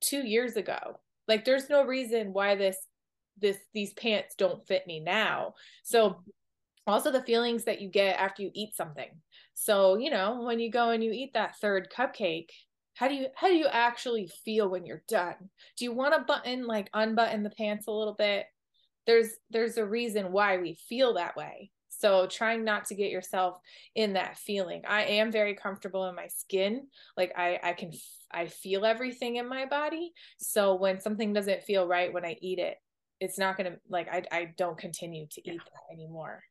2 0.00 0.26
years 0.26 0.56
ago." 0.56 1.00
Like 1.28 1.44
there's 1.44 1.70
no 1.70 1.84
reason 1.84 2.32
why 2.34 2.56
this 2.56 2.76
this 3.38 3.58
these 3.74 3.92
pants 3.94 4.34
don't 4.36 4.66
fit 4.66 4.86
me 4.86 5.00
now. 5.00 5.54
So 5.82 6.22
also 6.86 7.10
the 7.10 7.22
feelings 7.22 7.64
that 7.64 7.80
you 7.80 7.88
get 7.88 8.18
after 8.18 8.42
you 8.42 8.50
eat 8.54 8.74
something. 8.74 9.10
So 9.54 9.96
you 9.96 10.10
know 10.10 10.42
when 10.42 10.60
you 10.60 10.70
go 10.70 10.90
and 10.90 11.02
you 11.02 11.12
eat 11.12 11.34
that 11.34 11.56
third 11.58 11.88
cupcake 11.96 12.48
how 12.94 13.08
do 13.08 13.14
you 13.14 13.26
how 13.34 13.48
do 13.48 13.54
you 13.54 13.66
actually 13.66 14.30
feel 14.44 14.68
when 14.68 14.84
you're 14.84 15.02
done? 15.08 15.34
Do 15.76 15.84
you 15.84 15.92
want 15.92 16.14
to 16.14 16.20
button 16.20 16.66
like 16.66 16.90
unbutton 16.92 17.42
the 17.42 17.50
pants 17.50 17.86
a 17.86 17.92
little 17.92 18.14
bit? 18.14 18.46
There's 19.06 19.30
there's 19.50 19.76
a 19.78 19.86
reason 19.86 20.32
why 20.32 20.58
we 20.58 20.78
feel 20.88 21.14
that 21.14 21.36
way. 21.36 21.70
So 21.88 22.26
trying 22.26 22.64
not 22.64 22.86
to 22.86 22.94
get 22.94 23.10
yourself 23.10 23.58
in 23.94 24.14
that 24.14 24.38
feeling. 24.38 24.82
I 24.86 25.04
am 25.04 25.30
very 25.30 25.54
comfortable 25.54 26.06
in 26.08 26.14
my 26.14 26.26
skin. 26.26 26.86
Like 27.16 27.32
i 27.36 27.58
i 27.62 27.72
can 27.72 27.92
i 28.30 28.46
feel 28.46 28.84
everything 28.84 29.36
in 29.36 29.48
my 29.48 29.66
body. 29.66 30.12
So 30.38 30.74
when 30.74 31.00
something 31.00 31.32
doesn't 31.32 31.62
feel 31.62 31.86
right 31.86 32.12
when 32.12 32.24
i 32.24 32.36
eat 32.40 32.58
it 32.58 32.76
it's 33.22 33.38
not 33.38 33.56
going 33.56 33.70
to 33.70 33.78
like 33.88 34.08
I 34.08 34.24
I 34.30 34.48
don't 34.58 34.76
continue 34.76 35.26
to 35.30 35.40
eat 35.40 35.54
yeah. 35.54 35.62
that 35.64 35.94
anymore. 35.94 36.42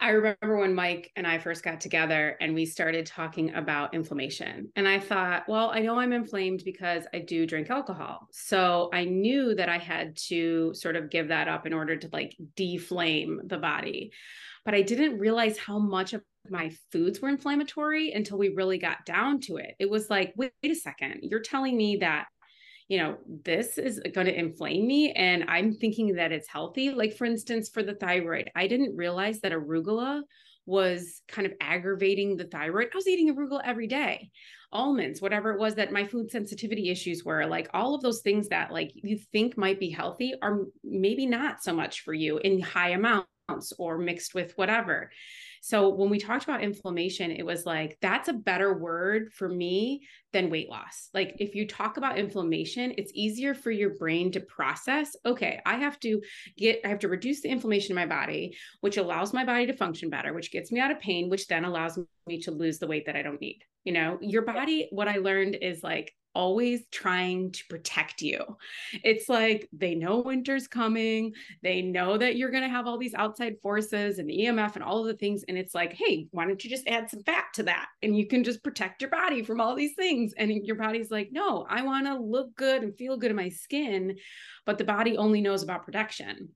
I 0.00 0.10
remember 0.10 0.58
when 0.58 0.74
Mike 0.74 1.12
and 1.14 1.26
I 1.26 1.38
first 1.38 1.62
got 1.62 1.80
together 1.80 2.36
and 2.40 2.52
we 2.52 2.66
started 2.66 3.06
talking 3.06 3.54
about 3.54 3.94
inflammation. 3.94 4.68
And 4.74 4.88
I 4.88 4.98
thought, 4.98 5.44
well, 5.48 5.70
I 5.70 5.78
know 5.78 5.98
I'm 6.00 6.12
inflamed 6.12 6.62
because 6.64 7.04
I 7.14 7.20
do 7.20 7.46
drink 7.46 7.70
alcohol. 7.70 8.28
So 8.32 8.90
I 8.92 9.04
knew 9.04 9.54
that 9.54 9.68
I 9.68 9.78
had 9.78 10.16
to 10.28 10.74
sort 10.74 10.96
of 10.96 11.10
give 11.10 11.28
that 11.28 11.46
up 11.46 11.64
in 11.64 11.72
order 11.72 11.96
to 11.96 12.08
like 12.12 12.36
deflame 12.56 13.40
the 13.46 13.56
body. 13.56 14.10
But 14.64 14.74
I 14.74 14.82
didn't 14.82 15.20
realize 15.20 15.56
how 15.58 15.78
much 15.78 16.12
of 16.12 16.22
my 16.50 16.72
foods 16.90 17.20
were 17.20 17.28
inflammatory 17.28 18.12
until 18.12 18.36
we 18.36 18.48
really 18.48 18.78
got 18.78 19.06
down 19.06 19.40
to 19.42 19.56
it. 19.56 19.74
It 19.78 19.88
was 19.88 20.10
like, 20.10 20.34
wait, 20.36 20.52
wait 20.62 20.72
a 20.72 20.74
second, 20.74 21.20
you're 21.22 21.40
telling 21.40 21.76
me 21.76 21.98
that 21.98 22.26
you 22.88 22.98
know, 22.98 23.16
this 23.44 23.78
is 23.78 24.00
going 24.12 24.26
to 24.26 24.38
inflame 24.38 24.86
me 24.86 25.12
and 25.12 25.44
I'm 25.48 25.72
thinking 25.72 26.14
that 26.14 26.32
it's 26.32 26.48
healthy. 26.48 26.90
Like, 26.90 27.16
for 27.16 27.24
instance, 27.24 27.70
for 27.70 27.82
the 27.82 27.94
thyroid, 27.94 28.50
I 28.54 28.66
didn't 28.66 28.96
realize 28.96 29.40
that 29.40 29.52
arugula 29.52 30.22
was 30.66 31.22
kind 31.28 31.46
of 31.46 31.52
aggravating 31.60 32.36
the 32.36 32.44
thyroid. 32.44 32.88
I 32.92 32.96
was 32.96 33.06
eating 33.06 33.34
arugula 33.34 33.60
every 33.64 33.86
day, 33.86 34.30
almonds, 34.72 35.20
whatever 35.20 35.52
it 35.52 35.60
was 35.60 35.76
that 35.76 35.92
my 35.92 36.06
food 36.06 36.30
sensitivity 36.30 36.90
issues 36.90 37.24
were. 37.24 37.46
Like 37.46 37.68
all 37.72 37.94
of 37.94 38.02
those 38.02 38.20
things 38.20 38.48
that 38.48 38.70
like 38.70 38.92
you 38.94 39.18
think 39.32 39.56
might 39.56 39.80
be 39.80 39.90
healthy 39.90 40.34
are 40.42 40.60
maybe 40.82 41.26
not 41.26 41.62
so 41.62 41.74
much 41.74 42.02
for 42.02 42.12
you 42.12 42.38
in 42.38 42.60
high 42.60 42.90
amounts 42.90 43.72
or 43.78 43.98
mixed 43.98 44.34
with 44.34 44.52
whatever. 44.56 45.10
So 45.64 45.88
when 45.88 46.10
we 46.10 46.18
talked 46.18 46.44
about 46.44 46.62
inflammation, 46.62 47.30
it 47.30 47.46
was 47.46 47.64
like 47.64 47.96
that's 48.02 48.28
a 48.28 48.34
better 48.34 48.76
word 48.76 49.32
for 49.32 49.48
me 49.48 50.06
than 50.34 50.50
weight 50.50 50.68
loss. 50.68 51.08
Like 51.14 51.36
if 51.38 51.54
you 51.54 51.66
talk 51.66 51.96
about 51.96 52.18
inflammation, 52.18 52.92
it's 52.98 53.10
easier 53.14 53.54
for 53.54 53.70
your 53.70 53.96
brain 53.96 54.30
to 54.32 54.40
process, 54.40 55.16
okay, 55.24 55.62
I 55.64 55.76
have 55.76 55.98
to 56.00 56.20
get 56.58 56.80
I 56.84 56.88
have 56.88 56.98
to 56.98 57.08
reduce 57.08 57.40
the 57.40 57.48
inflammation 57.48 57.92
in 57.92 57.96
my 57.96 58.04
body, 58.04 58.54
which 58.82 58.98
allows 58.98 59.32
my 59.32 59.46
body 59.46 59.64
to 59.64 59.72
function 59.72 60.10
better, 60.10 60.34
which 60.34 60.52
gets 60.52 60.70
me 60.70 60.80
out 60.80 60.90
of 60.90 61.00
pain, 61.00 61.30
which 61.30 61.46
then 61.46 61.64
allows 61.64 61.98
me 62.26 62.42
to 62.42 62.50
lose 62.50 62.78
the 62.78 62.86
weight 62.86 63.06
that 63.06 63.16
I 63.16 63.22
don't 63.22 63.40
need. 63.40 63.62
You 63.84 63.94
know, 63.94 64.18
your 64.20 64.42
body 64.42 64.88
what 64.90 65.08
I 65.08 65.16
learned 65.16 65.56
is 65.62 65.82
like 65.82 66.12
always 66.34 66.82
trying 66.90 67.52
to 67.52 67.64
protect 67.68 68.22
you. 68.22 68.56
It's 69.02 69.28
like 69.28 69.68
they 69.72 69.94
know 69.94 70.20
winter's 70.20 70.66
coming. 70.66 71.32
They 71.62 71.82
know 71.82 72.18
that 72.18 72.36
you're 72.36 72.50
going 72.50 72.62
to 72.62 72.68
have 72.68 72.86
all 72.86 72.98
these 72.98 73.14
outside 73.14 73.56
forces 73.62 74.18
and 74.18 74.30
EMF 74.30 74.74
and 74.74 74.84
all 74.84 75.00
of 75.00 75.06
the 75.06 75.16
things. 75.16 75.44
And 75.48 75.56
it's 75.56 75.74
like, 75.74 75.92
hey, 75.92 76.26
why 76.30 76.46
don't 76.46 76.62
you 76.62 76.70
just 76.70 76.86
add 76.88 77.10
some 77.10 77.22
fat 77.22 77.46
to 77.54 77.62
that? 77.64 77.86
And 78.02 78.16
you 78.16 78.26
can 78.26 78.44
just 78.44 78.62
protect 78.62 79.00
your 79.00 79.10
body 79.10 79.42
from 79.42 79.60
all 79.60 79.74
these 79.74 79.94
things. 79.94 80.34
And 80.36 80.50
your 80.64 80.76
body's 80.76 81.10
like, 81.10 81.30
no, 81.32 81.66
I 81.68 81.82
want 81.82 82.06
to 82.06 82.18
look 82.18 82.54
good 82.56 82.82
and 82.82 82.96
feel 82.96 83.16
good 83.16 83.30
in 83.30 83.36
my 83.36 83.48
skin. 83.48 84.16
But 84.66 84.78
the 84.78 84.84
body 84.84 85.16
only 85.16 85.40
knows 85.40 85.62
about 85.62 85.84
protection. 85.84 86.50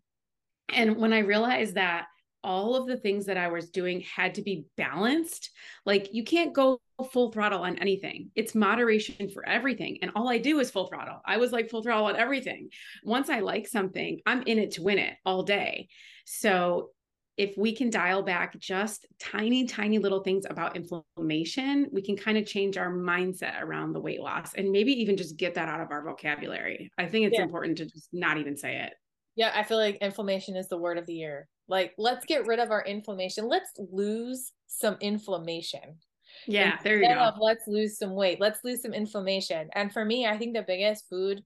And 0.71 0.97
when 0.97 1.13
I 1.13 1.21
realized 1.21 1.77
that, 1.77 2.07
all 2.45 2.77
of 2.77 2.87
the 2.87 2.97
things 2.97 3.27
that 3.27 3.37
I 3.37 3.49
was 3.49 3.71
doing 3.71 4.01
had 4.01 4.35
to 4.35 4.43
be 4.43 4.65
balanced. 4.77 5.51
Like 5.85 6.09
you 6.13 6.25
can't 6.25 6.55
go 6.55 6.81
full 7.13 7.33
throttle 7.33 7.63
on 7.63 7.79
anything. 7.79 8.31
It's 8.35 8.55
moderation 8.55 9.31
for 9.31 9.47
everything. 9.49 9.99
And 10.03 10.13
all 10.15 10.29
I 10.29 10.39
do 10.39 10.61
is 10.61 10.71
full 10.71 10.87
throttle. 10.87 11.21
I 11.25 11.37
was 11.37 11.53
like 11.53 11.71
full 11.71 11.83
throttle 11.83 12.07
on 12.07 12.17
everything. 12.17 12.69
Once 13.05 13.29
I 13.29 13.41
like 13.41 13.67
something, 13.67 14.21
I'm 14.27 14.43
in 14.43 14.59
it 14.59 14.73
to 14.73 14.83
win 14.83 14.99
it 14.99 15.15
all 15.25 15.43
day. 15.43 15.89
So 16.25 16.91
if 17.37 17.57
we 17.57 17.73
can 17.73 17.89
dial 17.89 18.23
back 18.23 18.59
just 18.59 19.07
tiny, 19.21 19.65
tiny 19.65 19.99
little 19.99 20.25
things 20.25 20.45
about 20.51 20.75
inflammation, 20.75 21.87
we 21.93 22.03
can 22.03 22.17
kind 22.17 22.37
of 22.37 22.45
change 22.45 22.77
our 22.77 22.93
mindset 22.93 23.63
around 23.63 23.93
the 23.93 24.01
weight 24.01 24.21
loss 24.21 24.55
and 24.55 24.73
maybe 24.73 24.93
even 24.93 25.17
just 25.17 25.37
get 25.37 25.55
that 25.55 25.69
out 25.69 25.81
of 25.81 25.93
our 25.93 26.05
vocabulary. 26.05 26.91
I 26.99 27.07
think 27.07 27.27
it's 27.27 27.39
yeah. 27.39 27.45
important 27.45 27.79
to 27.79 27.87
just 27.87 28.09
not 28.13 28.39
even 28.39 28.57
say 28.57 28.81
it. 28.81 28.93
Yeah, 29.37 29.53
I 29.55 29.63
feel 29.63 29.79
like 29.79 29.99
inflammation 29.99 30.57
is 30.57 30.69
the 30.69 30.79
word 30.79 30.99
of 30.99 31.07
the 31.07 31.15
year. 31.15 31.47
Like, 31.69 31.95
let's 31.99 32.25
get 32.25 32.47
rid 32.47 32.59
of 32.59 32.71
our 32.71 32.85
inflammation. 32.85 33.49
Let's 33.49 33.71
lose 33.79 34.53
some 34.67 34.97
inflammation. 35.01 35.99
Yeah, 36.47 36.73
Instead 36.73 36.85
there 36.85 37.03
you 37.03 37.15
go. 37.15 37.21
Of, 37.21 37.35
let's 37.41 37.67
lose 37.67 37.99
some 37.99 38.15
weight. 38.15 38.41
Let's 38.41 38.61
lose 38.65 38.83
some 38.83 38.95
inflammation. 38.95 39.69
And 39.75 39.93
for 39.93 40.05
me, 40.05 40.27
I 40.27 40.39
think 40.39 40.55
the 40.55 40.65
biggest 40.67 41.09
food 41.09 41.43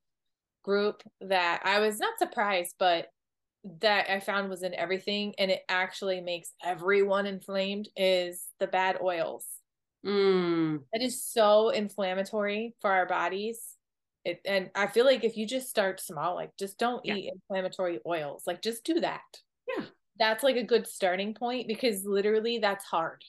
group 0.62 1.02
that 1.21 1.62
I 1.64 1.81
was 1.81 1.99
not 1.99 2.19
surprised, 2.19 2.76
but 2.79 3.09
that 3.81 4.11
I 4.11 4.21
found 4.21 4.50
was 4.50 4.62
in 4.62 4.75
everything 4.75 5.35
and 5.38 5.50
it 5.50 5.62
actually 5.69 6.21
makes 6.21 6.52
everyone 6.64 7.26
inflamed 7.26 7.88
is 7.97 8.47
the 8.59 8.67
bad 8.67 8.99
oils. 9.00 9.47
Mm. 10.05 10.81
It 10.93 11.02
is 11.02 11.25
so 11.25 11.71
inflammatory 11.71 12.75
for 12.81 12.91
our 12.91 13.07
bodies. 13.07 13.76
It, 14.25 14.41
and 14.45 14.71
I 14.75 14.88
feel 14.88 15.05
like 15.05 15.25
if 15.25 15.37
you 15.37 15.47
just 15.47 15.69
start 15.69 16.00
small, 16.00 16.35
like 16.35 16.50
just 16.59 16.79
don't 16.79 17.05
yeah. 17.05 17.14
eat 17.14 17.33
inflammatory 17.33 18.00
oils, 18.07 18.45
like 18.47 18.62
just 18.62 18.85
do 18.85 19.00
that. 19.00 19.21
That's 20.19 20.42
like 20.42 20.57
a 20.57 20.62
good 20.62 20.87
starting 20.87 21.35
point 21.35 21.69
because 21.69 22.04
literally 22.04 22.59
that's 22.59 22.85
hard. 22.85 23.25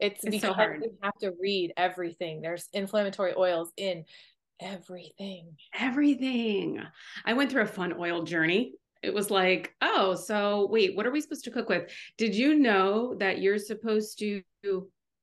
It's, 0.00 0.24
it's 0.24 0.36
because 0.36 0.48
so 0.50 0.52
hard. 0.52 0.82
you 0.82 0.92
have 1.02 1.18
to 1.18 1.32
read 1.40 1.72
everything. 1.76 2.42
There's 2.42 2.68
inflammatory 2.72 3.34
oils 3.36 3.72
in 3.76 4.04
everything. 4.60 5.56
Everything. 5.78 6.80
I 7.24 7.32
went 7.32 7.50
through 7.50 7.62
a 7.62 7.66
fun 7.66 7.94
oil 7.98 8.22
journey. 8.22 8.74
It 9.02 9.14
was 9.14 9.30
like, 9.30 9.74
oh, 9.82 10.14
so 10.14 10.68
wait, 10.70 10.96
what 10.96 11.06
are 11.06 11.10
we 11.10 11.20
supposed 11.20 11.44
to 11.44 11.50
cook 11.50 11.68
with? 11.68 11.90
Did 12.16 12.34
you 12.34 12.54
know 12.54 13.14
that 13.18 13.38
you're 13.38 13.58
supposed 13.58 14.18
to 14.20 14.42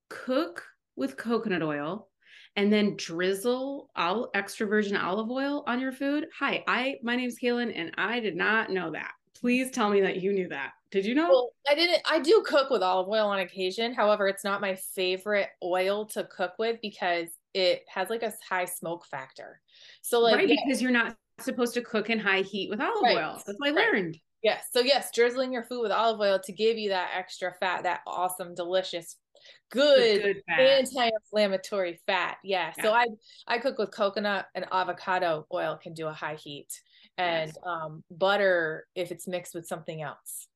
cook 0.10 0.64
with 0.96 1.18
coconut 1.18 1.64
oil 1.64 2.08
and 2.56 2.72
then 2.72 2.96
drizzle 2.98 3.90
all 3.96 4.30
extra 4.34 4.68
virgin 4.68 4.98
olive 4.98 5.32
oil 5.32 5.64
on 5.68 5.80
your 5.80 5.92
food? 5.92 6.28
Hi, 6.40 6.64
I 6.68 6.96
my 7.02 7.16
name's 7.16 7.40
Caylin 7.40 7.72
and 7.76 7.92
I 7.98 8.20
did 8.20 8.36
not 8.36 8.70
know 8.70 8.92
that. 8.92 9.12
Please 9.40 9.72
tell 9.72 9.90
me 9.90 10.02
that 10.02 10.22
you 10.22 10.34
knew 10.34 10.48
that. 10.50 10.72
Did 10.92 11.06
you 11.06 11.16
know? 11.16 11.30
Well, 11.30 11.50
I 11.70 11.76
didn't. 11.76 12.02
I 12.10 12.20
do 12.20 12.44
cook 12.46 12.70
with 12.70 12.84
olive 12.84 13.08
oil 13.08 13.28
on 13.28 13.40
occasion. 13.40 13.94
However, 13.94 14.28
it's 14.28 14.44
not 14.44 14.62
my 14.62 14.76
favorite 14.76 15.50
oil 15.64 16.06
to 16.08 16.26
cook 16.26 16.54
with 16.60 16.80
because 16.82 17.28
it 17.54 17.84
has 17.88 18.10
like 18.10 18.24
a 18.24 18.34
high 18.48 18.66
smoke 18.66 19.06
factor. 19.06 19.62
So 20.02 20.20
like 20.20 20.36
right, 20.36 20.50
yeah. 20.50 20.56
because 20.66 20.82
you're 20.82 20.92
not 20.92 21.16
supposed 21.40 21.74
to 21.76 21.82
cook 21.82 22.10
in 22.10 22.20
high 22.20 22.42
heat 22.42 22.70
with 22.70 22.82
olive 22.82 23.04
right. 23.04 23.18
oil. 23.18 23.42
That's 23.46 23.58
what 23.58 23.70
I 23.70 23.74
right. 23.74 23.94
learned. 23.94 24.18
Yes. 24.44 24.66
So 24.74 24.82
yes, 24.82 25.10
drizzling 25.14 25.54
your 25.54 25.64
food 25.64 25.82
with 25.82 25.92
olive 25.92 26.20
oil 26.20 26.40
to 26.44 26.52
give 26.52 26.78
you 26.78 26.90
that 26.90 27.12
extra 27.16 27.54
fat, 27.60 27.84
that 27.84 28.02
awesome, 28.08 28.56
delicious, 28.56 29.18
good, 29.70 30.22
good 30.24 30.44
anti-inflammatory 30.50 32.00
fat. 32.06 32.38
Yeah. 32.44 32.74
yeah. 32.78 32.84
So 32.84 32.92
I 32.92 33.06
I 33.48 33.60
cook 33.60 33.78
with 33.78 33.92
coconut 33.92 34.48
and 34.56 34.66
avocado 34.72 35.46
oil 35.54 35.80
can 35.82 35.94
do 35.94 36.08
a 36.08 36.14
high 36.14 36.36
heat, 36.36 36.70
and 37.22 37.58
um, 37.66 38.04
butter 38.12 38.86
if 38.96 39.12
it's 39.12 39.28
mixed 39.28 39.54
with 39.54 39.68
something 39.68 40.02
else. 40.02 40.48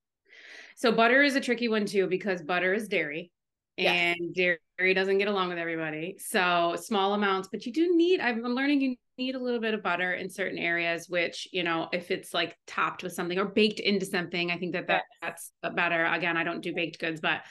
So 0.76 0.92
butter 0.92 1.24
is 1.24 1.36
a 1.36 1.42
tricky 1.42 1.70
one 1.70 1.86
too 1.86 2.08
because 2.08 2.42
butter 2.42 2.74
is 2.74 2.88
dairy 2.88 3.32
and 3.78 4.34
dairy 4.34 4.94
doesn't 4.94 5.18
get 5.18 5.28
along 5.28 5.50
with 5.50 5.58
everybody. 5.58 6.18
So 6.20 6.76
small 6.80 7.14
amounts, 7.14 7.50
but 7.52 7.66
you 7.66 7.74
do 7.74 7.96
need, 7.96 8.20
I'm 8.20 8.42
learning 8.42 8.82
you 8.82 8.96
need 9.18 9.36
a 9.36 9.40
little 9.40 9.60
bit 9.60 9.74
of 9.74 9.84
butter 9.84 10.14
in 10.14 10.30
certain 10.30 10.58
areas, 10.58 11.10
which, 11.10 11.48
you 11.52 11.64
know, 11.64 11.90
if 11.92 12.12
it's 12.12 12.34
like 12.34 12.58
topped 12.68 13.04
with 13.04 13.14
something 13.14 13.38
or 13.38 13.46
baked 13.46 13.80
into 13.80 14.06
something, 14.06 14.52
I 14.52 14.58
think 14.58 14.74
that, 14.74 14.88
that 14.88 15.04
that's 15.22 15.52
better. 15.76 16.06
Again, 16.06 16.38
I 16.38 16.44
don't 16.44 16.62
do 16.62 16.74
baked 16.74 17.00
goods, 17.00 17.22
but 17.22 17.42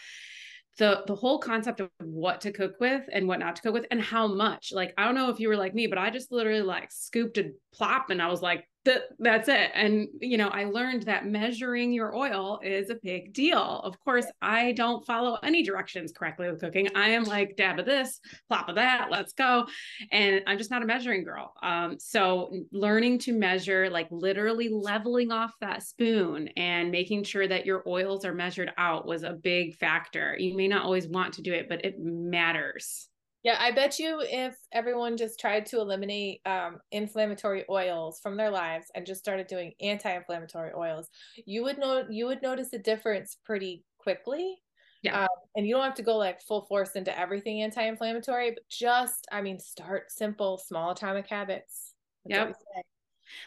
the 0.79 1.03
the 1.07 1.15
whole 1.15 1.39
concept 1.39 1.81
of 1.81 1.89
what 2.01 2.41
to 2.41 2.53
cook 2.53 2.75
with 2.81 3.03
and 3.13 3.29
what 3.29 3.39
not 3.39 3.57
to 3.57 3.63
cook 3.63 3.75
with 3.75 3.87
and 3.91 4.01
how 4.01 4.27
much 4.27 4.73
like 4.73 4.93
i 4.99 5.05
don't 5.05 5.15
know 5.15 5.31
if 5.31 5.39
you 5.39 5.49
were 5.49 5.57
like 5.57 5.73
me 5.73 5.87
but 5.87 5.99
i 5.99 6.11
just 6.11 6.33
literally 6.33 6.63
like 6.63 6.91
scooped 6.91 7.39
a 7.39 7.51
plop 7.73 8.11
and 8.11 8.21
i 8.21 8.27
was 8.27 8.43
like 8.43 8.67
that 8.85 9.05
that's 9.19 9.49
it 9.49 9.71
and 9.75 10.09
you 10.21 10.37
know 10.37 10.49
i 10.49 10.65
learned 10.65 11.03
that 11.05 11.27
measuring 11.27 11.93
your 11.93 12.15
oil 12.15 12.61
is 12.63 12.91
a 12.91 12.97
big 12.97 13.33
deal. 13.33 13.81
Of 13.85 13.99
course 14.01 14.27
i 14.43 14.73
don't 14.73 15.05
follow 15.07 15.39
any 15.43 15.63
directions 15.63 16.13
correctly 16.13 16.51
with 16.51 16.61
cooking. 16.61 16.89
I 16.95 17.11
am 17.11 17.25
like 17.25 17.57
dab 17.57 17.79
of 17.79 17.87
this 17.87 18.21
plop 18.49 18.69
of 18.69 18.75
that 18.77 19.09
let's 19.11 19.33
go 19.33 19.67
and 20.13 20.43
i'm 20.47 20.59
just 20.59 20.71
not 20.71 20.83
a 20.83 20.87
measuring 20.87 21.25
girl. 21.25 21.55
Um, 21.63 21.99
so 21.99 22.53
learning 22.73 23.19
to 23.21 23.33
measure 23.33 23.89
like 23.91 24.09
literally 24.11 24.69
leveling 24.69 25.33
off 25.33 25.53
that 25.61 25.83
spoon 25.83 26.49
and 26.57 26.91
making 26.91 27.25
sure 27.25 27.49
that 27.49 27.67
your 27.67 27.83
oils 27.87 28.25
are 28.25 28.35
measured 28.35 28.73
out 28.77 29.07
was 29.07 29.23
a 29.23 29.33
big 29.33 29.77
factor. 29.77 30.37
You 30.39 30.57
may 30.57 30.69
not 30.69 30.85
always 30.85 31.09
want 31.09 31.35
to 31.35 31.43
do 31.43 31.53
it 31.53 31.69
but 31.69 31.85
it 31.85 31.99
matters 31.99 33.09
yeah, 33.45 33.59
I 33.61 33.73
bet 33.73 33.99
you 33.99 34.23
if 34.23 34.57
everyone 34.73 35.19
just 35.19 35.39
tried 35.39 35.67
to 35.67 35.81
eliminate 35.81 36.41
um, 36.47 36.81
inflammatory 36.91 37.65
oils 37.69 38.19
from 38.21 38.39
their 38.39 38.51
lives 38.51 38.87
and 38.95 39.05
just 39.05 39.21
started 39.21 39.47
doing 39.47 39.75
anti-inflammatory 39.83 40.73
oils, 40.75 41.11
you 41.45 41.63
would 41.63 41.77
know 41.77 42.07
you 42.09 42.27
would 42.27 42.41
notice 42.41 42.73
a 42.73 42.79
difference 42.79 43.37
pretty 43.45 43.85
quickly. 43.99 44.57
Yeah. 45.03 45.25
Um, 45.25 45.29
and 45.55 45.67
you 45.67 45.75
don't 45.75 45.85
have 45.85 45.95
to 45.97 46.03
go 46.03 46.17
like 46.17 46.41
full 46.41 46.63
force 46.63 46.93
into 46.93 47.17
everything 47.17 47.61
anti-inflammatory, 47.61 48.53
but 48.53 48.67
just 48.71 49.29
I 49.31 49.43
mean, 49.43 49.61
start 49.61 50.11
simple, 50.11 50.57
small 50.57 50.93
atomic 50.93 51.29
habits. 51.29 51.93
Yeah. 52.25 52.53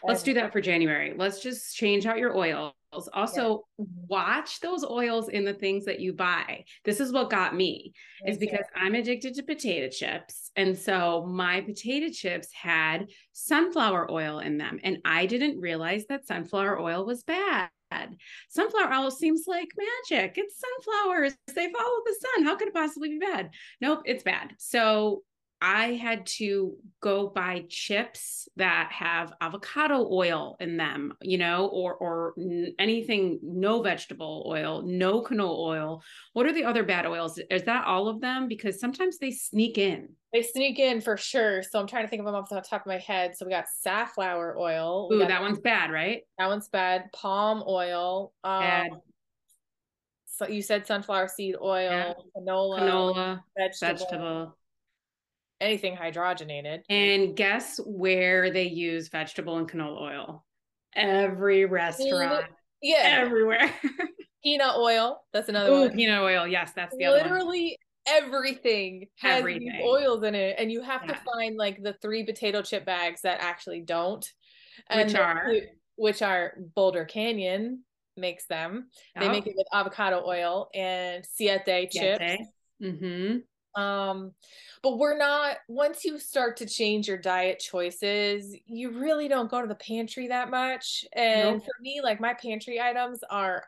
Let's 0.04 0.22
do 0.22 0.34
that 0.34 0.52
for 0.52 0.60
January. 0.60 1.14
Let's 1.16 1.40
just 1.40 1.76
change 1.76 2.06
out 2.06 2.18
your 2.18 2.36
oils. 2.36 2.72
Also, 2.90 3.64
yeah. 3.78 3.84
watch 4.06 4.60
those 4.60 4.84
oils 4.84 5.28
in 5.28 5.44
the 5.44 5.52
things 5.52 5.84
that 5.84 6.00
you 6.00 6.12
buy. 6.12 6.64
This 6.84 7.00
is 7.00 7.12
what 7.12 7.30
got 7.30 7.54
me, 7.54 7.92
is 8.26 8.38
because 8.38 8.64
I'm 8.74 8.94
addicted 8.94 9.34
to 9.34 9.42
potato 9.42 9.88
chips. 9.88 10.50
And 10.56 10.76
so 10.76 11.26
my 11.26 11.60
potato 11.60 12.08
chips 12.10 12.48
had 12.52 13.08
sunflower 13.32 14.10
oil 14.10 14.38
in 14.38 14.56
them. 14.58 14.80
And 14.82 14.98
I 15.04 15.26
didn't 15.26 15.60
realize 15.60 16.06
that 16.08 16.26
sunflower 16.26 16.80
oil 16.80 17.04
was 17.04 17.22
bad. 17.24 17.68
Sunflower 18.48 18.92
oil 18.92 19.10
seems 19.10 19.44
like 19.46 19.68
magic. 20.10 20.34
It's 20.36 20.60
sunflowers. 20.60 21.36
They 21.54 21.70
follow 21.72 22.00
the 22.04 22.16
sun. 22.20 22.44
How 22.44 22.56
could 22.56 22.68
it 22.68 22.74
possibly 22.74 23.10
be 23.10 23.18
bad? 23.18 23.50
Nope, 23.80 24.02
it's 24.04 24.22
bad. 24.22 24.54
So 24.58 25.22
I 25.60 25.94
had 25.94 26.26
to 26.38 26.76
go 27.00 27.28
buy 27.28 27.64
chips 27.68 28.48
that 28.56 28.90
have 28.92 29.32
avocado 29.40 30.08
oil 30.10 30.56
in 30.60 30.76
them, 30.76 31.14
you 31.20 31.38
know, 31.38 31.66
or 31.66 31.94
or 31.94 32.34
anything 32.78 33.40
no 33.42 33.82
vegetable 33.82 34.44
oil, 34.46 34.82
no 34.82 35.22
canola 35.22 35.58
oil. 35.58 36.02
What 36.32 36.46
are 36.46 36.52
the 36.52 36.64
other 36.64 36.84
bad 36.84 37.06
oils? 37.06 37.40
Is 37.50 37.64
that 37.64 37.86
all 37.86 38.08
of 38.08 38.20
them? 38.20 38.46
Because 38.46 38.78
sometimes 38.78 39.18
they 39.18 39.32
sneak 39.32 39.78
in. 39.78 40.10
They 40.32 40.42
sneak 40.42 40.78
in 40.78 41.00
for 41.00 41.16
sure. 41.16 41.62
So 41.64 41.80
I'm 41.80 41.86
trying 41.88 42.04
to 42.04 42.08
think 42.08 42.20
of 42.20 42.26
them 42.26 42.34
off 42.36 42.48
the 42.48 42.60
top 42.60 42.82
of 42.82 42.86
my 42.86 42.98
head. 42.98 43.36
So 43.36 43.44
we 43.44 43.50
got 43.50 43.64
safflower 43.80 44.56
oil. 44.58 45.08
Ooh, 45.12 45.26
that 45.26 45.40
one's 45.40 45.58
bad, 45.58 45.90
right? 45.90 46.22
That 46.38 46.46
one's 46.46 46.68
bad. 46.68 47.10
Palm 47.12 47.64
oil. 47.66 48.32
Um, 48.44 48.60
bad. 48.60 48.90
So 50.26 50.46
you 50.46 50.62
said 50.62 50.86
sunflower 50.86 51.28
seed 51.28 51.56
oil, 51.60 51.90
yeah. 51.90 52.12
canola, 52.36 52.78
canola, 52.78 53.40
vegetable. 53.56 53.98
vegetable 53.98 54.57
anything 55.60 55.96
hydrogenated. 55.96 56.80
And 56.88 57.36
guess 57.36 57.78
where 57.84 58.50
they 58.50 58.68
use 58.68 59.08
vegetable 59.08 59.58
and 59.58 59.70
canola 59.70 60.00
oil? 60.00 60.44
Every 60.94 61.64
restaurant. 61.64 62.46
Yeah. 62.82 63.18
Everywhere. 63.20 63.72
peanut 64.42 64.76
oil. 64.76 65.20
That's 65.32 65.48
another 65.48 65.72
Ooh, 65.72 65.80
one. 65.82 65.92
peanut 65.92 66.22
oil. 66.22 66.46
Yes, 66.46 66.72
that's 66.74 66.96
the 66.96 67.06
other. 67.06 67.18
Literally 67.18 67.78
everything 68.06 69.06
has 69.18 69.40
everything. 69.40 69.80
oils 69.84 70.22
in 70.24 70.34
it. 70.34 70.56
And 70.58 70.72
you 70.72 70.82
have 70.82 71.02
yeah. 71.04 71.12
to 71.12 71.20
find 71.20 71.56
like 71.56 71.82
the 71.82 71.94
three 72.00 72.24
potato 72.24 72.62
chip 72.62 72.86
bags 72.86 73.22
that 73.22 73.38
actually 73.40 73.80
don't. 73.80 74.26
And 74.88 75.06
which 75.06 75.16
are 75.16 75.52
which 75.96 76.22
are 76.22 76.54
Boulder 76.74 77.04
Canyon 77.04 77.82
makes 78.16 78.46
them. 78.46 78.88
Oh. 79.16 79.20
They 79.20 79.28
make 79.28 79.46
it 79.46 79.54
with 79.56 79.66
avocado 79.72 80.24
oil 80.26 80.68
and 80.74 81.24
Siete 81.24 81.90
chips. 81.90 82.42
Mm-hmm. 82.82 83.38
Um, 83.74 84.32
but 84.82 84.98
we're 84.98 85.16
not, 85.16 85.56
once 85.68 86.04
you 86.04 86.18
start 86.18 86.56
to 86.58 86.66
change 86.66 87.06
your 87.06 87.18
diet 87.18 87.58
choices, 87.60 88.56
you 88.66 88.98
really 88.98 89.28
don't 89.28 89.50
go 89.50 89.60
to 89.60 89.68
the 89.68 89.74
pantry 89.74 90.28
that 90.28 90.50
much. 90.50 91.04
And 91.12 91.56
nope. 91.56 91.64
for 91.64 91.82
me, 91.82 92.00
like 92.02 92.20
my 92.20 92.34
pantry 92.34 92.80
items 92.80 93.20
are 93.30 93.64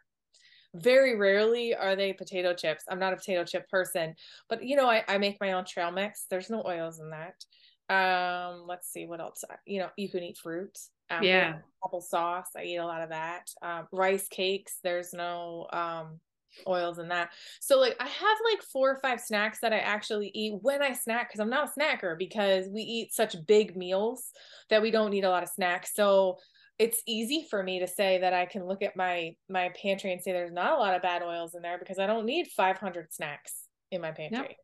very 0.75 1.17
rarely 1.17 1.75
are 1.75 1.97
they 1.97 2.13
potato 2.13 2.55
chips. 2.55 2.85
I'm 2.89 2.99
not 2.99 3.13
a 3.13 3.17
potato 3.17 3.45
chip 3.45 3.69
person, 3.69 4.15
but 4.49 4.63
you 4.65 4.77
know, 4.77 4.89
I, 4.89 5.05
I 5.09 5.19
make 5.19 5.41
my 5.41 5.53
own 5.53 5.65
trail 5.65 5.91
mix. 5.91 6.27
There's 6.31 6.51
no 6.51 6.63
oils 6.65 7.01
in 7.01 7.11
that. 7.11 7.45
Um, 7.93 8.67
let's 8.69 8.89
see 8.93 9.07
what 9.07 9.21
else. 9.21 9.43
You 9.67 9.81
know, 9.81 9.89
you 9.97 10.09
can 10.09 10.23
eat 10.23 10.39
fruit. 10.39 10.79
Um, 11.11 11.25
yeah. 11.25 11.59
Apple 11.85 12.01
sauce. 12.01 12.51
I 12.57 12.63
eat 12.63 12.77
a 12.77 12.87
lot 12.87 13.03
of 13.03 13.09
that. 13.09 13.51
Um, 13.63 13.89
rice 13.91 14.29
cakes. 14.29 14.79
There's 14.83 15.13
no 15.13 15.67
um 15.73 16.21
oils 16.67 16.99
and 16.99 17.11
that. 17.11 17.31
So 17.61 17.79
like 17.79 17.97
I 18.01 18.07
have 18.07 18.39
like 18.51 18.63
four 18.63 18.91
or 18.91 19.01
five 19.01 19.21
snacks 19.21 19.61
that 19.61 19.73
I 19.73 19.79
actually 19.79 20.31
eat 20.35 20.55
when 20.61 20.83
I 20.83 20.93
snack 20.93 21.29
because 21.29 21.41
I'm 21.41 21.51
not 21.51 21.69
a 21.69 21.81
snacker 21.81 22.19
because 22.19 22.67
we 22.69 22.83
eat 22.83 23.13
such 23.13 23.37
big 23.47 23.77
meals 23.77 24.31
that 24.69 24.83
we 24.83 24.91
don't 24.91 25.11
need 25.11 25.25
a 25.25 25.31
lot 25.31 25.43
of 25.43 25.49
snacks. 25.49 25.95
So 25.95 26.39
it's 26.79 27.03
easy 27.07 27.47
for 27.51 27.63
me 27.63 27.81
to 27.81 27.87
say 27.87 28.19
that 28.19 28.33
I 28.33 28.47
can 28.47 28.67
look 28.67 28.83
at 28.83 28.97
my 28.97 29.35
my 29.49 29.71
pantry 29.81 30.13
and 30.13 30.23
say 30.23 30.33
there's 30.33 30.53
not 30.53 30.73
a 30.73 30.77
lot 30.77 30.95
of 30.95 31.03
bad 31.03 31.23
oils 31.23 31.55
in 31.55 31.63
there 31.63 31.79
because 31.79 31.99
I 31.99 32.07
don't 32.07 32.27
need 32.27 32.49
500 32.49 33.13
snacks 33.13 33.65
in 33.91 34.01
my 34.01 34.13
pantry. 34.13 34.57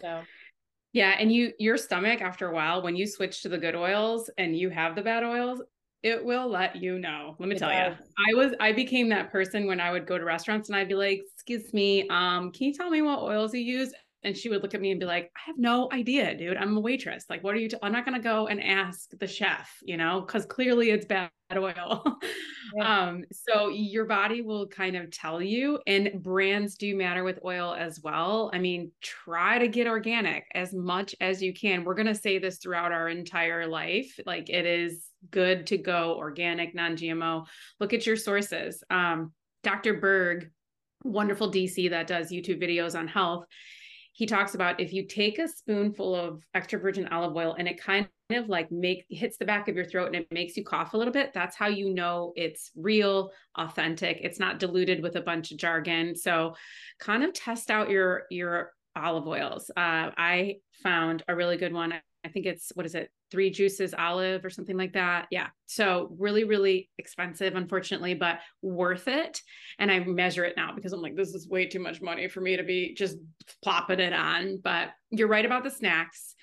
So 0.00 0.22
yeah, 0.92 1.16
and 1.18 1.30
you 1.30 1.52
your 1.58 1.76
stomach 1.76 2.22
after 2.22 2.48
a 2.48 2.54
while 2.54 2.82
when 2.82 2.96
you 2.96 3.06
switch 3.06 3.42
to 3.42 3.48
the 3.48 3.58
good 3.58 3.74
oils 3.74 4.30
and 4.38 4.56
you 4.56 4.70
have 4.70 4.94
the 4.94 5.02
bad 5.02 5.24
oils, 5.24 5.60
it 6.02 6.24
will 6.24 6.48
let 6.48 6.76
you 6.76 6.98
know. 6.98 7.36
Let 7.38 7.48
me 7.48 7.56
it 7.56 7.58
tell 7.58 7.70
does. 7.70 7.96
you. 7.98 8.04
I 8.28 8.34
was 8.34 8.54
I 8.60 8.72
became 8.72 9.08
that 9.10 9.32
person 9.32 9.66
when 9.66 9.80
I 9.80 9.90
would 9.90 10.06
go 10.06 10.18
to 10.18 10.24
restaurants 10.24 10.68
and 10.68 10.76
I'd 10.76 10.88
be 10.88 10.94
like, 10.94 11.20
"Excuse 11.34 11.72
me, 11.72 12.08
um, 12.08 12.52
can 12.52 12.68
you 12.68 12.74
tell 12.74 12.90
me 12.90 13.02
what 13.02 13.20
oils 13.20 13.54
you 13.54 13.60
use?" 13.60 13.92
And 14.22 14.36
she 14.36 14.48
would 14.48 14.62
look 14.62 14.74
at 14.74 14.80
me 14.80 14.90
and 14.90 15.00
be 15.00 15.06
like, 15.06 15.30
"I 15.36 15.40
have 15.46 15.58
no 15.58 15.88
idea, 15.92 16.36
dude. 16.36 16.56
I'm 16.56 16.76
a 16.76 16.80
waitress. 16.80 17.24
Like, 17.30 17.42
what 17.44 17.54
are 17.54 17.58
you? 17.58 17.68
i 17.82 17.86
am 17.86 17.92
not 17.92 18.04
gonna 18.04 18.20
go 18.20 18.46
and 18.46 18.62
ask 18.62 19.10
the 19.18 19.26
chef, 19.26 19.78
you 19.82 19.96
know, 19.96 20.20
because 20.20 20.46
clearly 20.46 20.90
it's 20.90 21.06
bad 21.06 21.30
oil." 21.56 22.04
Yeah. 22.74 23.06
um, 23.08 23.24
so 23.32 23.68
your 23.68 24.04
body 24.04 24.42
will 24.42 24.66
kind 24.68 24.96
of 24.96 25.10
tell 25.10 25.40
you, 25.40 25.80
and 25.86 26.22
brands 26.22 26.76
do 26.76 26.96
matter 26.96 27.24
with 27.24 27.38
oil 27.44 27.74
as 27.78 28.00
well. 28.02 28.50
I 28.52 28.58
mean, 28.58 28.90
try 29.00 29.58
to 29.58 29.68
get 29.68 29.86
organic 29.86 30.44
as 30.54 30.74
much 30.74 31.14
as 31.20 31.42
you 31.42 31.52
can. 31.54 31.84
We're 31.84 31.94
gonna 31.94 32.14
say 32.14 32.38
this 32.38 32.58
throughout 32.58 32.92
our 32.92 33.08
entire 33.08 33.66
life. 33.66 34.18
Like, 34.26 34.50
it 34.50 34.66
is 34.66 35.06
good 35.30 35.66
to 35.68 35.78
go, 35.78 36.14
organic, 36.16 36.74
non 36.74 36.96
GMO. 36.96 37.46
Look 37.80 37.92
at 37.92 38.06
your 38.06 38.16
sources. 38.16 38.82
Um, 38.90 39.32
Dr. 39.62 39.94
Berg, 39.94 40.50
wonderful 41.04 41.50
DC 41.50 41.90
that 41.90 42.06
does 42.06 42.30
YouTube 42.30 42.62
videos 42.62 42.98
on 42.98 43.08
health. 43.08 43.44
he 44.12 44.24
talks 44.24 44.54
about 44.54 44.80
if 44.80 44.92
you 44.92 45.06
take 45.06 45.38
a 45.38 45.46
spoonful 45.46 46.14
of 46.14 46.42
extra 46.54 46.78
virgin 46.78 47.06
olive 47.08 47.36
oil 47.36 47.54
and 47.58 47.68
it 47.68 47.78
kind 47.78 48.08
of 48.30 48.48
like 48.48 48.72
make 48.72 49.04
hits 49.10 49.36
the 49.36 49.44
back 49.44 49.68
of 49.68 49.76
your 49.76 49.84
throat 49.84 50.06
and 50.06 50.16
it 50.16 50.26
makes 50.32 50.56
you 50.56 50.64
cough 50.64 50.94
a 50.94 50.96
little 50.96 51.12
bit, 51.12 51.32
that's 51.34 51.54
how 51.54 51.66
you 51.66 51.92
know 51.92 52.32
it's 52.34 52.70
real, 52.74 53.30
authentic. 53.56 54.20
It's 54.22 54.40
not 54.40 54.58
diluted 54.58 55.02
with 55.02 55.16
a 55.16 55.20
bunch 55.20 55.52
of 55.52 55.58
jargon. 55.58 56.16
So 56.16 56.54
kind 56.98 57.22
of 57.22 57.32
test 57.34 57.70
out 57.70 57.90
your 57.90 58.24
your 58.30 58.72
olive 58.96 59.26
oils. 59.26 59.70
Uh, 59.70 60.10
I 60.16 60.56
found 60.82 61.22
a 61.28 61.36
really 61.36 61.56
good 61.56 61.72
one. 61.72 61.94
I 62.26 62.28
think 62.28 62.44
it's 62.44 62.72
what 62.74 62.84
is 62.84 62.94
it? 62.94 63.10
Three 63.30 63.50
juices 63.50 63.94
olive 63.96 64.44
or 64.44 64.50
something 64.50 64.76
like 64.76 64.94
that. 64.94 65.28
Yeah. 65.30 65.48
So 65.66 66.14
really, 66.18 66.44
really 66.44 66.90
expensive, 66.98 67.54
unfortunately, 67.54 68.14
but 68.14 68.40
worth 68.62 69.06
it. 69.06 69.40
And 69.78 69.90
I 69.90 70.00
measure 70.00 70.44
it 70.44 70.56
now 70.56 70.72
because 70.74 70.92
I'm 70.92 71.00
like, 71.00 71.14
this 71.14 71.34
is 71.34 71.48
way 71.48 71.66
too 71.66 71.78
much 71.78 72.02
money 72.02 72.28
for 72.28 72.40
me 72.40 72.56
to 72.56 72.64
be 72.64 72.94
just 72.94 73.16
plopping 73.62 74.00
it 74.00 74.12
on. 74.12 74.58
But 74.62 74.90
you're 75.10 75.28
right 75.28 75.46
about 75.46 75.62
the 75.62 75.70
snacks. 75.70 76.34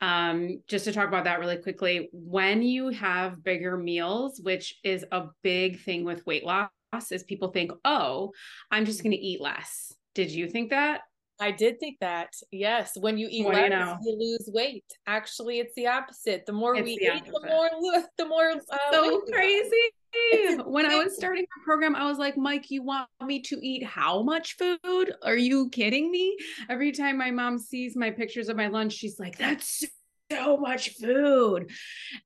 Um, 0.00 0.62
just 0.68 0.84
to 0.86 0.92
talk 0.92 1.08
about 1.08 1.24
that 1.24 1.40
really 1.40 1.58
quickly, 1.58 2.08
when 2.12 2.62
you 2.62 2.88
have 2.88 3.42
bigger 3.42 3.76
meals, 3.76 4.40
which 4.42 4.76
is 4.82 5.04
a 5.12 5.26
big 5.42 5.80
thing 5.80 6.04
with 6.04 6.26
weight 6.26 6.44
loss, 6.44 6.70
is 7.10 7.22
people 7.24 7.48
think, 7.48 7.72
oh, 7.84 8.30
I'm 8.70 8.84
just 8.84 9.02
going 9.02 9.12
to 9.12 9.18
eat 9.18 9.40
less. 9.40 9.92
Did 10.14 10.30
you 10.30 10.48
think 10.48 10.70
that? 10.70 11.02
I 11.42 11.50
did 11.50 11.80
think 11.80 11.98
that. 12.00 12.34
Yes, 12.52 12.92
when 12.96 13.18
you 13.18 13.26
eat 13.28 13.44
less, 13.44 13.64
you, 13.64 13.70
know? 13.70 13.98
you, 14.00 14.16
lose 14.16 14.48
weight. 14.52 14.84
Actually, 15.08 15.58
it's 15.58 15.74
the 15.74 15.88
opposite. 15.88 16.46
The 16.46 16.52
more 16.52 16.76
it's 16.76 16.84
we 16.84 16.96
the 16.98 17.06
eat, 17.06 17.10
opposite. 17.10 17.32
the 17.42 17.48
more 17.48 18.04
the 18.16 18.26
more 18.26 18.50
uh, 18.50 18.92
so 18.92 19.20
crazy. 19.22 20.62
when 20.66 20.86
I 20.86 21.02
was 21.02 21.16
starting 21.16 21.44
my 21.56 21.64
program, 21.64 21.96
I 21.96 22.06
was 22.06 22.18
like, 22.18 22.36
Mike, 22.36 22.70
you 22.70 22.84
want 22.84 23.08
me 23.26 23.40
to 23.42 23.58
eat 23.60 23.82
how 23.82 24.22
much 24.22 24.56
food? 24.56 25.14
Are 25.24 25.36
you 25.36 25.68
kidding 25.70 26.12
me? 26.12 26.36
Every 26.68 26.92
time 26.92 27.18
my 27.18 27.32
mom 27.32 27.58
sees 27.58 27.96
my 27.96 28.10
pictures 28.10 28.48
of 28.48 28.56
my 28.56 28.68
lunch, 28.68 28.92
she's 28.92 29.18
like, 29.18 29.36
that's 29.36 29.84
so 30.30 30.56
much 30.56 30.90
food. 30.90 31.70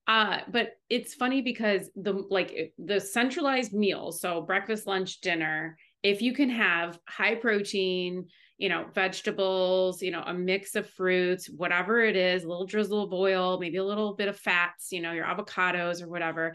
Uh, 0.06 0.40
but 0.50 0.72
it's 0.90 1.14
funny 1.14 1.40
because 1.40 1.90
the 1.96 2.12
like 2.28 2.74
the 2.78 3.00
centralized 3.00 3.72
meal, 3.72 4.12
so 4.12 4.42
breakfast, 4.42 4.86
lunch, 4.86 5.22
dinner, 5.22 5.78
if 6.02 6.22
you 6.22 6.32
can 6.32 6.50
have 6.50 6.98
high 7.08 7.34
protein, 7.34 8.26
you 8.58 8.68
know, 8.68 8.86
vegetables, 8.94 10.02
you 10.02 10.10
know, 10.10 10.22
a 10.24 10.32
mix 10.32 10.74
of 10.76 10.88
fruits, 10.88 11.48
whatever 11.48 12.00
it 12.00 12.16
is, 12.16 12.44
a 12.44 12.48
little 12.48 12.66
drizzle 12.66 13.02
of 13.02 13.12
oil, 13.12 13.58
maybe 13.60 13.76
a 13.76 13.84
little 13.84 14.14
bit 14.14 14.28
of 14.28 14.38
fats, 14.38 14.92
you 14.92 15.00
know, 15.00 15.12
your 15.12 15.26
avocados 15.26 16.02
or 16.02 16.08
whatever. 16.08 16.54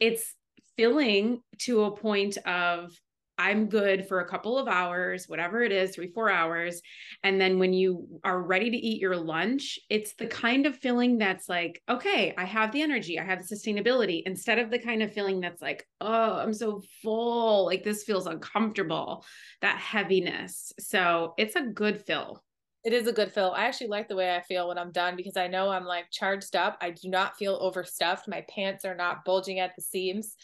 It's 0.00 0.34
filling 0.76 1.40
to 1.58 1.84
a 1.84 1.96
point 1.96 2.36
of 2.38 2.92
I'm 3.38 3.68
good 3.68 4.08
for 4.08 4.20
a 4.20 4.28
couple 4.28 4.58
of 4.58 4.68
hours, 4.68 5.28
whatever 5.28 5.62
it 5.62 5.72
is, 5.72 5.94
three, 5.94 6.10
four 6.12 6.30
hours. 6.30 6.80
And 7.22 7.40
then 7.40 7.58
when 7.58 7.72
you 7.72 8.20
are 8.24 8.42
ready 8.42 8.70
to 8.70 8.76
eat 8.76 9.00
your 9.00 9.16
lunch, 9.16 9.78
it's 9.90 10.14
the 10.14 10.26
kind 10.26 10.66
of 10.66 10.76
feeling 10.76 11.18
that's 11.18 11.48
like, 11.48 11.82
okay, 11.88 12.34
I 12.38 12.44
have 12.44 12.72
the 12.72 12.82
energy, 12.82 13.18
I 13.18 13.24
have 13.24 13.46
the 13.46 13.54
sustainability, 13.54 14.22
instead 14.24 14.58
of 14.58 14.70
the 14.70 14.78
kind 14.78 15.02
of 15.02 15.12
feeling 15.12 15.40
that's 15.40 15.60
like, 15.60 15.86
oh, 16.00 16.34
I'm 16.38 16.54
so 16.54 16.82
full, 17.02 17.66
like 17.66 17.84
this 17.84 18.04
feels 18.04 18.26
uncomfortable, 18.26 19.24
that 19.60 19.78
heaviness. 19.78 20.72
So 20.78 21.34
it's 21.36 21.56
a 21.56 21.62
good 21.62 22.04
fill. 22.04 22.42
It 22.84 22.92
is 22.92 23.08
a 23.08 23.12
good 23.12 23.32
fill. 23.32 23.50
I 23.50 23.64
actually 23.64 23.88
like 23.88 24.08
the 24.08 24.14
way 24.14 24.36
I 24.36 24.42
feel 24.42 24.68
when 24.68 24.78
I'm 24.78 24.92
done 24.92 25.16
because 25.16 25.36
I 25.36 25.48
know 25.48 25.70
I'm 25.70 25.84
like 25.84 26.06
charged 26.12 26.54
up. 26.54 26.78
I 26.80 26.90
do 26.90 27.08
not 27.08 27.36
feel 27.36 27.58
overstuffed. 27.60 28.28
My 28.28 28.44
pants 28.48 28.84
are 28.84 28.94
not 28.94 29.24
bulging 29.24 29.58
at 29.58 29.74
the 29.74 29.82
seams 29.82 30.36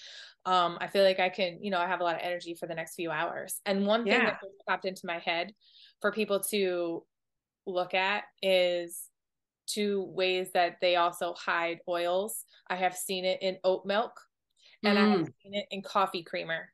um, 0.44 0.78
I 0.80 0.88
feel 0.88 1.04
like 1.04 1.20
I 1.20 1.28
can, 1.28 1.58
you 1.62 1.70
know, 1.70 1.78
I 1.78 1.86
have 1.86 2.00
a 2.00 2.04
lot 2.04 2.16
of 2.16 2.20
energy 2.22 2.54
for 2.54 2.66
the 2.66 2.74
next 2.74 2.94
few 2.94 3.10
hours. 3.10 3.60
And 3.64 3.86
one 3.86 4.04
thing 4.04 4.14
yeah. 4.14 4.24
that 4.24 4.40
popped 4.68 4.84
into 4.84 5.06
my 5.06 5.18
head 5.18 5.52
for 6.00 6.10
people 6.10 6.40
to 6.50 7.04
look 7.66 7.94
at 7.94 8.24
is 8.42 9.02
two 9.66 10.04
ways 10.14 10.50
that 10.54 10.78
they 10.80 10.96
also 10.96 11.34
hide 11.34 11.78
oils. 11.88 12.44
I 12.68 12.76
have 12.76 12.96
seen 12.96 13.24
it 13.24 13.40
in 13.40 13.58
oat 13.62 13.86
milk 13.86 14.20
and 14.82 14.98
mm. 14.98 15.00
I 15.00 15.08
have 15.10 15.20
mm. 15.20 15.32
seen 15.42 15.54
it 15.54 15.66
in 15.70 15.82
coffee 15.82 16.24
creamer. 16.24 16.72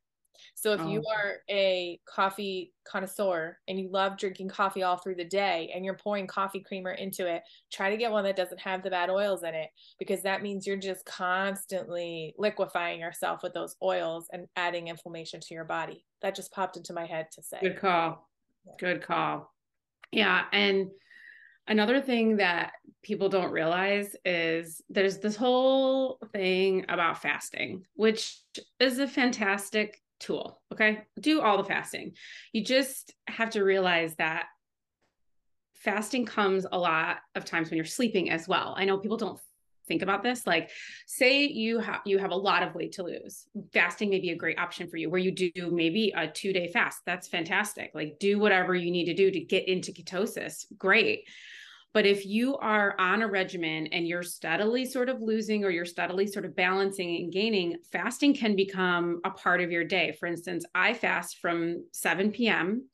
So 0.60 0.72
if 0.72 0.80
oh. 0.80 0.88
you 0.88 1.04
are 1.08 1.36
a 1.48 2.00
coffee 2.04 2.72
connoisseur 2.82 3.56
and 3.68 3.78
you 3.78 3.88
love 3.92 4.18
drinking 4.18 4.48
coffee 4.48 4.82
all 4.82 4.96
through 4.96 5.14
the 5.14 5.24
day 5.24 5.70
and 5.72 5.84
you're 5.84 5.94
pouring 5.94 6.26
coffee 6.26 6.58
creamer 6.58 6.90
into 6.90 7.32
it, 7.32 7.44
try 7.70 7.90
to 7.90 7.96
get 7.96 8.10
one 8.10 8.24
that 8.24 8.34
doesn't 8.34 8.58
have 8.58 8.82
the 8.82 8.90
bad 8.90 9.08
oils 9.08 9.44
in 9.44 9.54
it 9.54 9.70
because 10.00 10.20
that 10.22 10.42
means 10.42 10.66
you're 10.66 10.76
just 10.76 11.04
constantly 11.04 12.34
liquefying 12.38 12.98
yourself 12.98 13.44
with 13.44 13.54
those 13.54 13.76
oils 13.84 14.26
and 14.32 14.48
adding 14.56 14.88
inflammation 14.88 15.38
to 15.38 15.54
your 15.54 15.64
body. 15.64 16.04
That 16.22 16.34
just 16.34 16.50
popped 16.50 16.76
into 16.76 16.92
my 16.92 17.06
head 17.06 17.28
to 17.34 17.42
say. 17.42 17.58
Good 17.60 17.78
call. 17.78 18.28
Yeah. 18.66 18.72
Good 18.80 19.02
call. 19.02 19.54
Yeah, 20.10 20.42
and 20.52 20.88
another 21.68 22.00
thing 22.00 22.38
that 22.38 22.72
people 23.04 23.28
don't 23.28 23.52
realize 23.52 24.16
is 24.24 24.82
there's 24.90 25.18
this 25.18 25.36
whole 25.36 26.18
thing 26.32 26.84
about 26.88 27.22
fasting, 27.22 27.84
which 27.94 28.40
is 28.80 28.98
a 28.98 29.06
fantastic 29.06 30.00
tool. 30.18 30.60
Okay. 30.72 31.02
Do 31.20 31.40
all 31.40 31.56
the 31.58 31.64
fasting. 31.64 32.12
You 32.52 32.64
just 32.64 33.14
have 33.26 33.50
to 33.50 33.62
realize 33.62 34.14
that 34.16 34.46
fasting 35.74 36.26
comes 36.26 36.66
a 36.70 36.78
lot 36.78 37.18
of 37.34 37.44
times 37.44 37.70
when 37.70 37.76
you're 37.76 37.84
sleeping 37.84 38.30
as 38.30 38.48
well. 38.48 38.74
I 38.76 38.84
know 38.84 38.98
people 38.98 39.16
don't 39.16 39.40
think 39.88 40.02
about 40.02 40.22
this 40.22 40.46
like 40.46 40.70
say 41.06 41.44
you 41.44 41.78
have 41.78 42.00
you 42.04 42.18
have 42.18 42.30
a 42.30 42.36
lot 42.36 42.62
of 42.62 42.74
weight 42.74 42.92
to 42.92 43.02
lose 43.02 43.46
fasting 43.72 44.10
may 44.10 44.20
be 44.20 44.30
a 44.30 44.36
great 44.36 44.58
option 44.58 44.86
for 44.86 44.98
you 44.98 45.08
where 45.08 45.18
you 45.18 45.32
do 45.32 45.50
maybe 45.72 46.12
a 46.14 46.28
2 46.28 46.52
day 46.52 46.68
fast 46.70 46.98
that's 47.06 47.26
fantastic 47.26 47.90
like 47.94 48.18
do 48.20 48.38
whatever 48.38 48.74
you 48.74 48.90
need 48.90 49.06
to 49.06 49.14
do 49.14 49.30
to 49.30 49.40
get 49.40 49.66
into 49.66 49.90
ketosis 49.90 50.66
great 50.76 51.24
but 51.94 52.06
if 52.06 52.26
you 52.26 52.56
are 52.58 52.94
on 52.98 53.22
a 53.22 53.28
regimen 53.28 53.88
and 53.88 54.06
you're 54.06 54.22
steadily 54.22 54.84
sort 54.84 55.08
of 55.08 55.22
losing 55.22 55.64
or 55.64 55.70
you're 55.70 55.84
steadily 55.84 56.26
sort 56.26 56.44
of 56.44 56.54
balancing 56.54 57.16
and 57.16 57.32
gaining, 57.32 57.76
fasting 57.90 58.34
can 58.34 58.54
become 58.54 59.20
a 59.24 59.30
part 59.30 59.60
of 59.60 59.70
your 59.70 59.84
day. 59.84 60.16
For 60.18 60.26
instance, 60.26 60.64
I 60.74 60.94
fast 60.94 61.38
from 61.38 61.84
7 61.92 62.30
p.m. 62.30 62.88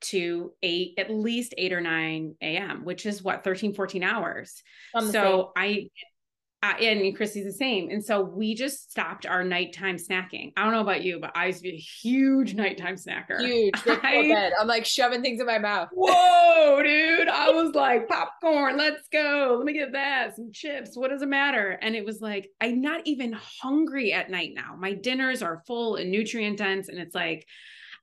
to 0.00 0.52
8 0.62 0.94
at 0.98 1.10
least 1.10 1.54
8 1.58 1.72
or 1.72 1.80
9 1.80 2.34
a.m., 2.40 2.84
which 2.84 3.04
is 3.04 3.22
what 3.22 3.44
13 3.44 3.74
14 3.74 4.02
hours. 4.02 4.62
So 5.12 5.52
I 5.56 5.88
uh, 6.62 6.74
and 6.80 7.16
Chrissy's 7.16 7.44
the 7.44 7.52
same. 7.52 7.88
And 7.88 8.04
so 8.04 8.20
we 8.20 8.54
just 8.54 8.90
stopped 8.90 9.26
our 9.26 9.44
nighttime 9.44 9.96
snacking. 9.96 10.52
I 10.56 10.64
don't 10.64 10.72
know 10.72 10.80
about 10.80 11.04
you, 11.04 11.20
but 11.20 11.30
I 11.36 11.46
used 11.46 11.58
to 11.58 11.62
be 11.62 11.76
a 11.76 11.78
huge 11.78 12.54
nighttime 12.54 12.96
snacker. 12.96 13.40
Huge. 13.40 13.74
I, 13.86 14.50
I'm 14.58 14.66
like 14.66 14.84
shoving 14.84 15.22
things 15.22 15.40
in 15.40 15.46
my 15.46 15.58
mouth. 15.58 15.88
Whoa, 15.92 16.82
dude. 16.82 17.28
I 17.28 17.50
was 17.50 17.74
like, 17.74 18.08
popcorn, 18.08 18.76
let's 18.76 19.08
go. 19.12 19.54
Let 19.56 19.66
me 19.66 19.72
get 19.72 19.92
that. 19.92 20.34
Some 20.34 20.50
chips. 20.52 20.96
What 20.96 21.10
does 21.10 21.22
it 21.22 21.28
matter? 21.28 21.78
And 21.80 21.94
it 21.94 22.04
was 22.04 22.20
like, 22.20 22.50
I'm 22.60 22.80
not 22.80 23.02
even 23.04 23.38
hungry 23.62 24.12
at 24.12 24.28
night 24.28 24.50
now. 24.54 24.74
My 24.76 24.94
dinners 24.94 25.42
are 25.42 25.62
full 25.64 25.94
and 25.94 26.10
nutrient 26.10 26.58
dense. 26.58 26.88
And 26.88 26.98
it's 26.98 27.14
like, 27.14 27.46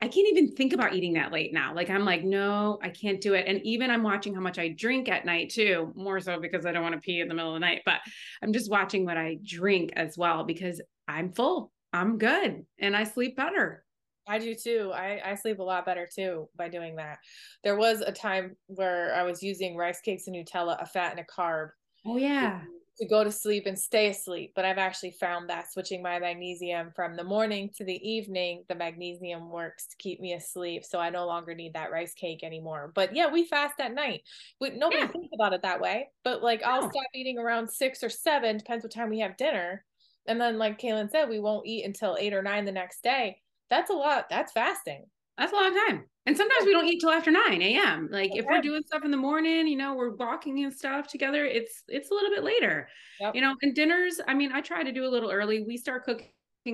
I 0.01 0.07
can't 0.07 0.27
even 0.27 0.51
think 0.51 0.73
about 0.73 0.93
eating 0.93 1.13
that 1.13 1.31
late 1.31 1.53
now. 1.53 1.73
Like 1.73 1.89
I'm 1.89 2.05
like, 2.05 2.23
no, 2.23 2.79
I 2.81 2.89
can't 2.89 3.21
do 3.21 3.33
it. 3.33 3.45
And 3.47 3.61
even 3.63 3.89
I'm 3.89 4.03
watching 4.03 4.33
how 4.33 4.41
much 4.41 4.59
I 4.59 4.69
drink 4.69 5.09
at 5.09 5.25
night 5.25 5.49
too, 5.49 5.93
more 5.95 6.19
so 6.19 6.39
because 6.39 6.65
I 6.65 6.71
don't 6.71 6.83
want 6.83 6.95
to 6.95 7.01
pee 7.01 7.21
in 7.21 7.27
the 7.27 7.33
middle 7.33 7.51
of 7.51 7.55
the 7.55 7.65
night, 7.65 7.81
but 7.85 7.99
I'm 8.41 8.53
just 8.53 8.69
watching 8.69 9.05
what 9.05 9.17
I 9.17 9.37
drink 9.43 9.93
as 9.95 10.17
well 10.17 10.43
because 10.43 10.81
I'm 11.07 11.31
full. 11.31 11.71
I'm 11.93 12.17
good 12.17 12.65
and 12.79 12.95
I 12.95 13.05
sleep 13.05 13.37
better. 13.37 13.85
I 14.27 14.39
do 14.39 14.55
too. 14.55 14.91
I, 14.93 15.21
I 15.23 15.35
sleep 15.35 15.59
a 15.59 15.63
lot 15.63 15.85
better 15.85 16.07
too 16.13 16.49
by 16.57 16.67
doing 16.67 16.95
that. 16.97 17.19
There 17.63 17.77
was 17.77 18.01
a 18.01 18.11
time 18.11 18.55
where 18.67 19.13
I 19.15 19.23
was 19.23 19.41
using 19.41 19.77
rice 19.77 20.01
cakes 20.01 20.27
and 20.27 20.35
Nutella, 20.35 20.81
a 20.81 20.85
fat 20.85 21.11
and 21.11 21.19
a 21.19 21.23
carb. 21.23 21.69
Oh 22.05 22.17
yeah 22.17 22.61
to 22.97 23.05
go 23.05 23.23
to 23.23 23.31
sleep 23.31 23.65
and 23.65 23.77
stay 23.77 24.09
asleep. 24.09 24.53
But 24.55 24.65
I've 24.65 24.77
actually 24.77 25.11
found 25.11 25.49
that 25.49 25.71
switching 25.71 26.01
my 26.01 26.19
magnesium 26.19 26.91
from 26.95 27.15
the 27.15 27.23
morning 27.23 27.69
to 27.77 27.83
the 27.83 28.09
evening, 28.09 28.63
the 28.69 28.75
magnesium 28.75 29.49
works 29.49 29.87
to 29.87 29.97
keep 29.97 30.19
me 30.19 30.33
asleep. 30.33 30.85
So 30.85 30.99
I 30.99 31.09
no 31.09 31.25
longer 31.25 31.53
need 31.53 31.73
that 31.73 31.91
rice 31.91 32.13
cake 32.13 32.43
anymore. 32.43 32.91
But 32.95 33.15
yeah, 33.15 33.31
we 33.31 33.45
fast 33.45 33.79
at 33.79 33.93
night. 33.93 34.21
We, 34.61 34.71
nobody 34.71 35.01
yeah. 35.01 35.07
thinks 35.07 35.29
about 35.33 35.53
it 35.53 35.61
that 35.63 35.81
way. 35.81 36.09
But 36.23 36.41
like 36.41 36.63
I'll 36.63 36.89
stop 36.89 37.05
eating 37.13 37.37
around 37.37 37.69
six 37.69 38.03
or 38.03 38.09
seven, 38.09 38.57
depends 38.57 38.83
what 38.83 38.93
time 38.93 39.09
we 39.09 39.19
have 39.19 39.37
dinner. 39.37 39.83
And 40.27 40.41
then, 40.41 40.57
like 40.57 40.79
Caylin 40.79 41.11
said, 41.11 41.29
we 41.29 41.39
won't 41.39 41.67
eat 41.67 41.85
until 41.85 42.17
eight 42.19 42.33
or 42.33 42.41
nine 42.41 42.65
the 42.65 42.71
next 42.71 43.03
day. 43.03 43.37
That's 43.69 43.89
a 43.89 43.93
lot. 43.93 44.25
That's 44.29 44.51
fasting. 44.51 45.05
That's 45.37 45.51
a 45.51 45.55
long 45.55 45.75
time. 45.87 46.05
And 46.25 46.35
sometimes 46.35 46.65
we 46.65 46.71
don't 46.71 46.87
eat 46.87 46.99
till 46.99 47.11
after 47.11 47.29
9 47.29 47.61
a.m. 47.61 48.09
Like 48.11 48.31
okay. 48.31 48.39
if 48.39 48.45
we're 48.45 48.61
doing 48.61 48.81
stuff 48.87 49.05
in 49.05 49.11
the 49.11 49.17
morning, 49.17 49.67
you 49.67 49.77
know, 49.77 49.93
we're 49.93 50.15
walking 50.15 50.63
and 50.63 50.73
stuff 50.73 51.07
together, 51.07 51.45
it's 51.45 51.83
it's 51.87 52.09
a 52.09 52.13
little 52.13 52.31
bit 52.31 52.43
later. 52.43 52.87
Yep. 53.19 53.35
You 53.35 53.41
know, 53.41 53.55
and 53.61 53.75
dinners, 53.75 54.19
I 54.27 54.33
mean, 54.33 54.51
I 54.51 54.61
try 54.61 54.83
to 54.83 54.91
do 54.91 55.05
a 55.05 55.09
little 55.09 55.31
early. 55.31 55.63
We 55.63 55.77
start 55.77 56.03
cooking 56.03 56.29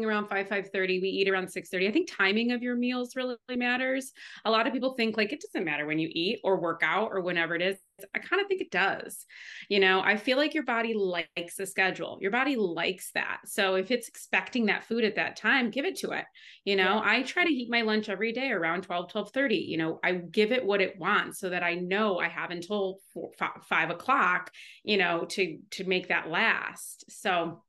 around 0.05 0.27
5 0.27 0.47
5 0.47 0.69
30 0.73 1.01
we 1.01 1.09
eat 1.09 1.29
around 1.29 1.49
6 1.49 1.69
30 1.69 1.87
i 1.87 1.91
think 1.91 2.09
timing 2.09 2.51
of 2.51 2.63
your 2.63 2.75
meals 2.75 3.15
really 3.15 3.35
matters. 3.55 4.11
A 4.45 4.51
lot 4.51 4.67
of 4.67 4.73
people 4.73 4.93
think 4.93 5.17
like 5.17 5.33
it 5.33 5.41
doesn't 5.41 5.65
matter 5.65 5.85
when 5.85 5.99
you 5.99 6.09
eat 6.11 6.39
or 6.43 6.59
work 6.59 6.81
out 6.83 7.09
or 7.11 7.21
whenever 7.21 7.55
it 7.55 7.61
is. 7.61 7.77
I 8.15 8.19
kind 8.19 8.41
of 8.41 8.47
think 8.47 8.61
it 8.61 8.71
does. 8.71 9.25
You 9.69 9.79
know 9.79 10.01
i 10.01 10.15
feel 10.17 10.37
like 10.37 10.53
your 10.53 10.63
body 10.63 10.93
likes 10.93 11.59
a 11.59 11.65
schedule. 11.65 12.17
Your 12.21 12.31
body 12.31 12.55
likes 12.55 13.11
that. 13.13 13.41
So 13.45 13.75
if 13.75 13.91
it's 13.91 14.07
expecting 14.07 14.67
that 14.67 14.85
food 14.85 15.03
at 15.03 15.15
that 15.15 15.35
time 15.35 15.69
give 15.69 15.85
it 15.85 15.97
to 15.97 16.11
it. 16.11 16.25
You 16.65 16.75
know 16.75 16.95
yeah. 16.95 17.01
i 17.03 17.23
try 17.23 17.43
to 17.43 17.51
eat 17.51 17.69
my 17.69 17.81
lunch 17.81 18.09
every 18.09 18.31
day 18.31 18.51
around 18.51 18.83
12 18.83 19.11
12 19.11 19.31
30 19.31 19.55
you 19.55 19.77
know 19.77 19.99
i 20.03 20.13
give 20.13 20.51
it 20.51 20.65
what 20.65 20.81
it 20.81 20.97
wants 20.97 21.39
so 21.39 21.49
that 21.49 21.63
i 21.63 21.75
know 21.75 22.19
i 22.19 22.27
have 22.27 22.51
until 22.51 22.99
four, 23.13 23.31
five, 23.37 23.63
5 23.67 23.89
o'clock 23.89 24.51
you 24.83 24.97
know 24.97 25.25
to 25.25 25.59
to 25.71 25.83
make 25.83 26.07
that 26.09 26.29
last. 26.29 27.05
So 27.09 27.63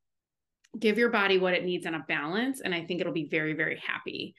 give 0.78 0.98
your 0.98 1.10
body 1.10 1.38
what 1.38 1.54
it 1.54 1.64
needs 1.64 1.86
on 1.86 1.94
a 1.94 2.04
balance 2.08 2.60
and 2.60 2.74
i 2.74 2.84
think 2.84 3.00
it'll 3.00 3.12
be 3.12 3.28
very 3.28 3.52
very 3.52 3.80
happy. 3.86 4.34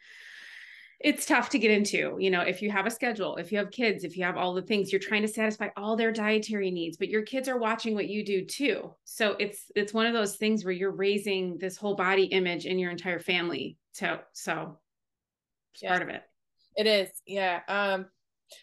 It's 1.00 1.26
tough 1.26 1.50
to 1.50 1.60
get 1.60 1.70
into 1.70 2.16
you 2.18 2.32
know 2.32 2.42
if 2.42 2.62
you 2.62 2.72
have 2.72 2.86
a 2.86 2.90
schedule 2.90 3.36
if 3.36 3.52
you 3.52 3.58
have 3.58 3.72
kids 3.72 4.06
if 4.06 4.16
you 4.16 4.24
have 4.24 4.38
all 4.38 4.54
the 4.54 4.62
things 4.62 4.90
you're 4.90 5.02
trying 5.02 5.24
to 5.24 5.28
satisfy 5.28 5.68
all 5.76 5.98
their 5.98 6.14
dietary 6.14 6.72
needs 6.72 6.96
but 6.96 7.10
your 7.10 7.24
kids 7.24 7.50
are 7.50 7.58
watching 7.58 7.94
what 7.94 8.08
you 8.08 8.24
do 8.24 8.46
too. 8.46 8.94
So 9.04 9.36
it's 9.38 9.66
it's 9.76 9.94
one 9.94 10.06
of 10.06 10.14
those 10.14 10.38
things 10.38 10.64
where 10.64 10.72
you're 10.72 10.96
raising 10.96 11.58
this 11.58 11.76
whole 11.76 11.96
body 11.96 12.24
image 12.26 12.66
in 12.66 12.80
your 12.80 12.90
entire 12.90 13.20
family 13.20 13.78
so 13.92 14.20
so 14.32 14.80
it's 15.74 15.84
yeah. 15.84 15.90
part 15.90 16.04
of 16.04 16.08
it. 16.08 16.24
It 16.78 16.88
is. 16.88 17.10
Yeah. 17.28 17.60
Um 17.68 18.06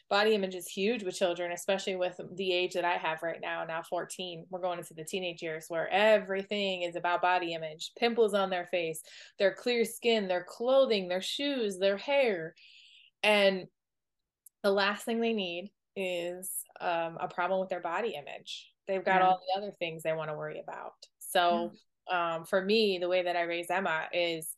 body 0.09 0.35
image 0.35 0.55
is 0.55 0.69
huge 0.69 1.03
with 1.03 1.17
children, 1.17 1.53
especially 1.53 1.97
with 1.97 2.21
the 2.37 2.53
age 2.53 2.75
that 2.75 2.85
I 2.85 2.95
have 2.95 3.23
right 3.23 3.41
now, 3.41 3.65
now 3.65 3.83
14. 3.83 4.47
We're 4.51 4.61
going 4.61 4.79
into 4.79 4.95
the 4.95 5.05
teenage 5.05 5.43
years 5.43 5.67
where 5.69 5.89
everything 5.89 6.83
is 6.83 6.97
about 6.97 7.23
body 7.23 7.55
image, 7.55 7.93
pimples 7.99 8.35
on 8.35 8.51
their 8.51 8.67
face, 8.67 9.03
their 9.39 9.55
clear 9.55 9.85
skin, 9.85 10.29
their 10.29 10.45
clothing, 10.45 11.09
their 11.09 11.23
shoes, 11.23 11.79
their 11.79 11.97
hair. 11.97 12.55
And 13.23 13.67
the 14.63 14.71
last 14.71 15.05
thing 15.05 15.21
they 15.21 15.33
need 15.33 15.71
is 15.97 16.51
um, 16.81 17.19
a 17.21 17.29
problem 17.29 17.61
with 17.61 17.69
their 17.69 17.81
body 17.81 18.15
image. 18.17 18.71
They've 18.87 19.05
got 19.05 19.21
yeah. 19.21 19.29
all 19.29 19.41
the 19.41 19.61
other 19.61 19.73
things 19.79 20.03
they 20.03 20.13
want 20.13 20.31
to 20.31 20.37
worry 20.37 20.61
about. 20.61 20.95
So, 21.19 21.73
yeah. 22.09 22.37
um, 22.37 22.45
for 22.45 22.63
me, 22.63 22.99
the 22.99 23.09
way 23.09 23.23
that 23.23 23.37
I 23.37 23.43
raise 23.43 23.71
Emma 23.71 24.05
is 24.13 24.49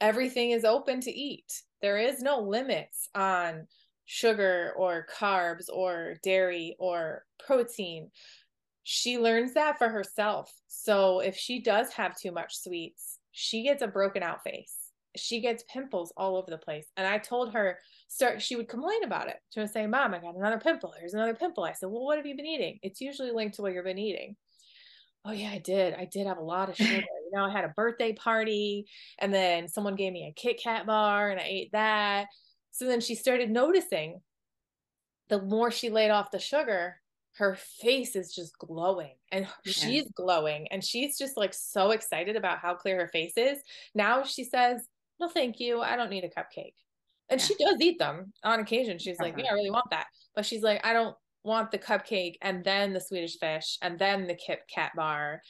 everything 0.00 0.50
is 0.50 0.64
open 0.64 1.00
to 1.02 1.10
eat. 1.10 1.62
There 1.80 1.96
is 1.96 2.20
no 2.20 2.40
limits 2.40 3.08
on 3.14 3.66
sugar 4.12 4.74
or 4.76 5.06
carbs 5.18 5.64
or 5.72 6.16
dairy 6.22 6.76
or 6.78 7.24
protein. 7.46 8.10
She 8.84 9.18
learns 9.18 9.54
that 9.54 9.78
for 9.78 9.88
herself. 9.88 10.52
So 10.66 11.20
if 11.20 11.34
she 11.34 11.62
does 11.62 11.90
have 11.94 12.14
too 12.18 12.30
much 12.30 12.58
sweets, 12.58 13.18
she 13.30 13.62
gets 13.62 13.80
a 13.80 13.86
broken 13.86 14.22
out 14.22 14.44
face. 14.44 14.76
She 15.16 15.40
gets 15.40 15.64
pimples 15.72 16.12
all 16.14 16.36
over 16.36 16.50
the 16.50 16.58
place. 16.58 16.86
And 16.98 17.06
I 17.06 17.16
told 17.16 17.54
her, 17.54 17.78
start, 18.08 18.42
she 18.42 18.54
would 18.54 18.68
complain 18.68 19.02
about 19.02 19.28
it. 19.28 19.36
She 19.48 19.60
would 19.60 19.70
say, 19.70 19.86
Mom, 19.86 20.12
I 20.12 20.18
got 20.18 20.36
another 20.36 20.60
pimple. 20.60 20.92
Here's 20.98 21.14
another 21.14 21.34
pimple. 21.34 21.64
I 21.64 21.72
said, 21.72 21.88
Well, 21.88 22.04
what 22.04 22.18
have 22.18 22.26
you 22.26 22.36
been 22.36 22.44
eating? 22.44 22.80
It's 22.82 23.00
usually 23.00 23.30
linked 23.30 23.56
to 23.56 23.62
what 23.62 23.72
you've 23.72 23.84
been 23.84 23.98
eating. 23.98 24.36
Oh, 25.24 25.32
yeah, 25.32 25.50
I 25.52 25.58
did. 25.58 25.94
I 25.94 26.04
did 26.04 26.26
have 26.26 26.38
a 26.38 26.42
lot 26.42 26.68
of 26.68 26.76
sugar. 26.76 26.96
you 26.96 27.30
know, 27.32 27.44
I 27.44 27.50
had 27.50 27.64
a 27.64 27.72
birthday 27.74 28.12
party 28.12 28.86
and 29.18 29.32
then 29.32 29.68
someone 29.68 29.94
gave 29.94 30.12
me 30.12 30.26
a 30.26 30.38
Kit 30.38 30.60
Kat 30.62 30.84
bar 30.84 31.30
and 31.30 31.40
I 31.40 31.44
ate 31.44 31.72
that. 31.72 32.26
So 32.72 32.86
then 32.86 33.00
she 33.00 33.14
started 33.14 33.50
noticing 33.50 34.20
the 35.28 35.40
more 35.40 35.70
she 35.70 35.90
laid 35.90 36.10
off 36.10 36.30
the 36.30 36.38
sugar, 36.38 36.96
her 37.36 37.56
face 37.80 38.16
is 38.16 38.34
just 38.34 38.58
glowing 38.58 39.14
and 39.30 39.46
yeah. 39.64 39.72
she's 39.72 40.08
glowing 40.12 40.68
and 40.70 40.84
she's 40.84 41.16
just 41.16 41.36
like 41.36 41.54
so 41.54 41.92
excited 41.92 42.36
about 42.36 42.58
how 42.58 42.74
clear 42.74 42.98
her 42.98 43.08
face 43.08 43.34
is. 43.36 43.58
Now 43.94 44.24
she 44.24 44.44
says, 44.44 44.86
No, 45.20 45.28
thank 45.28 45.60
you. 45.60 45.80
I 45.80 45.96
don't 45.96 46.10
need 46.10 46.24
a 46.24 46.28
cupcake. 46.28 46.74
And 47.30 47.40
yeah. 47.40 47.46
she 47.46 47.54
does 47.54 47.80
eat 47.80 47.98
them 47.98 48.32
on 48.44 48.60
occasion. 48.60 48.98
She's 48.98 49.18
uh-huh. 49.18 49.30
like, 49.30 49.38
Yeah, 49.38 49.50
I 49.50 49.54
really 49.54 49.70
want 49.70 49.90
that. 49.90 50.06
But 50.34 50.44
she's 50.44 50.62
like, 50.62 50.84
I 50.84 50.92
don't 50.92 51.16
want 51.44 51.70
the 51.70 51.78
cupcake 51.78 52.36
and 52.42 52.62
then 52.62 52.92
the 52.92 53.00
Swedish 53.00 53.38
fish 53.38 53.78
and 53.82 53.98
then 53.98 54.26
the 54.26 54.34
Kit 54.34 54.60
Kat 54.72 54.92
bar 54.94 55.40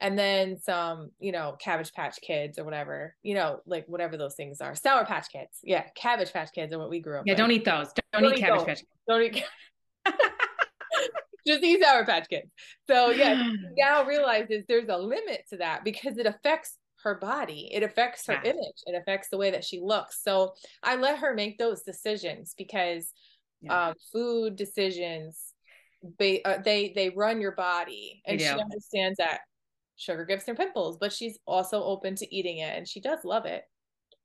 and 0.00 0.18
then 0.18 0.58
some, 0.58 1.10
you 1.18 1.32
know, 1.32 1.56
Cabbage 1.60 1.92
Patch 1.92 2.20
Kids 2.20 2.58
or 2.58 2.64
whatever, 2.64 3.16
you 3.22 3.34
know, 3.34 3.60
like 3.66 3.84
whatever 3.88 4.16
those 4.16 4.34
things 4.34 4.60
are. 4.60 4.74
Sour 4.74 5.04
Patch 5.04 5.26
Kids. 5.32 5.58
Yeah, 5.62 5.84
Cabbage 5.96 6.32
Patch 6.32 6.52
Kids 6.52 6.72
are 6.72 6.78
what 6.78 6.90
we 6.90 7.00
grew 7.00 7.18
up 7.18 7.24
Yeah, 7.26 7.32
with. 7.32 7.38
don't 7.38 7.50
eat 7.50 7.64
those. 7.64 7.88
Don't, 8.12 8.22
don't 8.22 8.32
eat, 8.32 8.38
eat, 8.38 8.40
Cabbage 8.40 8.58
those. 8.58 8.66
Patch 8.66 8.78
Kids. 8.78 8.88
Don't 9.08 9.22
eat. 9.22 9.44
Just 11.46 11.64
eat 11.64 11.82
Sour 11.82 12.04
Patch 12.04 12.28
Kids. 12.28 12.48
So 12.88 13.10
yeah, 13.10 13.50
now 13.76 14.04
realizes 14.04 14.64
there's 14.68 14.88
a 14.88 14.98
limit 14.98 15.44
to 15.50 15.56
that 15.56 15.84
because 15.84 16.18
it 16.18 16.26
affects 16.26 16.76
her 17.02 17.16
body. 17.16 17.70
It 17.72 17.82
affects 17.82 18.26
her 18.26 18.34
yeah. 18.44 18.50
image. 18.50 18.82
It 18.86 18.94
affects 19.00 19.28
the 19.30 19.38
way 19.38 19.50
that 19.50 19.64
she 19.64 19.80
looks. 19.80 20.22
So 20.22 20.54
I 20.82 20.96
let 20.96 21.18
her 21.18 21.34
make 21.34 21.58
those 21.58 21.82
decisions 21.82 22.54
because 22.56 23.12
yeah. 23.62 23.88
um, 23.88 23.94
food 24.12 24.56
decisions 24.56 25.54
they 26.18 26.42
uh, 26.42 26.58
they 26.64 26.92
they 26.94 27.10
run 27.10 27.40
your 27.40 27.52
body 27.52 28.22
and 28.24 28.40
she 28.40 28.46
understands 28.46 29.16
that 29.18 29.40
sugar 29.98 30.24
gives 30.24 30.46
her 30.46 30.54
pimples, 30.54 30.96
but 30.98 31.12
she's 31.12 31.38
also 31.46 31.82
open 31.82 32.14
to 32.16 32.34
eating 32.34 32.58
it 32.58 32.76
and 32.76 32.88
she 32.88 33.00
does 33.00 33.24
love 33.24 33.44
it. 33.44 33.64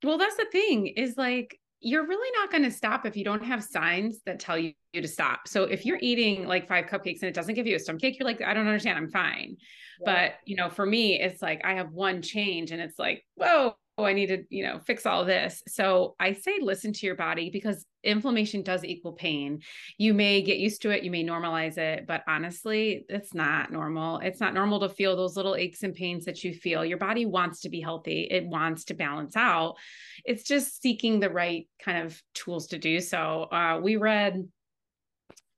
Well, 0.02 0.18
that's 0.18 0.36
the 0.36 0.46
thing 0.46 0.86
is 0.86 1.16
like 1.16 1.58
you're 1.80 2.06
really 2.06 2.30
not 2.38 2.50
going 2.50 2.62
to 2.62 2.70
stop 2.70 3.04
if 3.04 3.14
you 3.14 3.24
don't 3.24 3.44
have 3.44 3.62
signs 3.62 4.20
that 4.24 4.40
tell 4.40 4.56
you 4.56 4.72
to 4.94 5.06
stop. 5.06 5.46
So 5.46 5.64
if 5.64 5.84
you're 5.84 5.98
eating 6.00 6.46
like 6.46 6.66
five 6.66 6.86
cupcakes 6.86 7.20
and 7.20 7.28
it 7.28 7.34
doesn't 7.34 7.54
give 7.54 7.66
you 7.66 7.76
a 7.76 7.78
stomach 7.78 8.02
ache, 8.04 8.18
you're 8.18 8.26
like, 8.26 8.40
I 8.40 8.54
don't 8.54 8.66
understand. 8.66 8.96
I'm 8.96 9.10
fine. 9.10 9.56
Yeah. 10.00 10.04
But 10.06 10.32
you 10.46 10.56
know, 10.56 10.70
for 10.70 10.86
me, 10.86 11.20
it's 11.20 11.42
like 11.42 11.60
I 11.62 11.74
have 11.74 11.92
one 11.92 12.22
change 12.22 12.70
and 12.70 12.80
it's 12.80 12.98
like, 12.98 13.22
whoa, 13.34 13.74
I 13.98 14.14
need 14.14 14.28
to, 14.28 14.44
you 14.48 14.64
know, 14.64 14.80
fix 14.86 15.04
all 15.04 15.26
this. 15.26 15.62
So 15.68 16.14
I 16.18 16.32
say 16.32 16.58
listen 16.60 16.92
to 16.94 17.06
your 17.06 17.16
body 17.16 17.50
because 17.50 17.84
inflammation 18.04 18.62
does 18.62 18.84
equal 18.84 19.12
pain. 19.12 19.60
You 19.98 20.14
may 20.14 20.42
get 20.42 20.58
used 20.58 20.82
to 20.82 20.90
it, 20.90 21.02
you 21.02 21.10
may 21.10 21.24
normalize 21.24 21.78
it, 21.78 22.06
but 22.06 22.22
honestly, 22.28 23.04
it's 23.08 23.34
not 23.34 23.72
normal. 23.72 24.18
It's 24.18 24.40
not 24.40 24.54
normal 24.54 24.80
to 24.80 24.88
feel 24.88 25.16
those 25.16 25.36
little 25.36 25.56
aches 25.56 25.82
and 25.82 25.94
pains 25.94 26.24
that 26.26 26.44
you 26.44 26.54
feel. 26.54 26.84
Your 26.84 26.98
body 26.98 27.26
wants 27.26 27.60
to 27.60 27.68
be 27.68 27.80
healthy, 27.80 28.28
it 28.30 28.46
wants 28.46 28.84
to 28.86 28.94
balance 28.94 29.36
out. 29.36 29.76
It's 30.24 30.44
just 30.44 30.80
seeking 30.80 31.20
the 31.20 31.30
right 31.30 31.68
kind 31.82 32.06
of 32.06 32.20
tools 32.34 32.68
to 32.68 32.78
do 32.78 33.00
so. 33.00 33.44
Uh, 33.44 33.80
we 33.82 33.96
read 33.96 34.48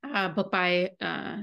a 0.03 0.29
book 0.29 0.51
by 0.51 0.91
uh, 1.01 1.37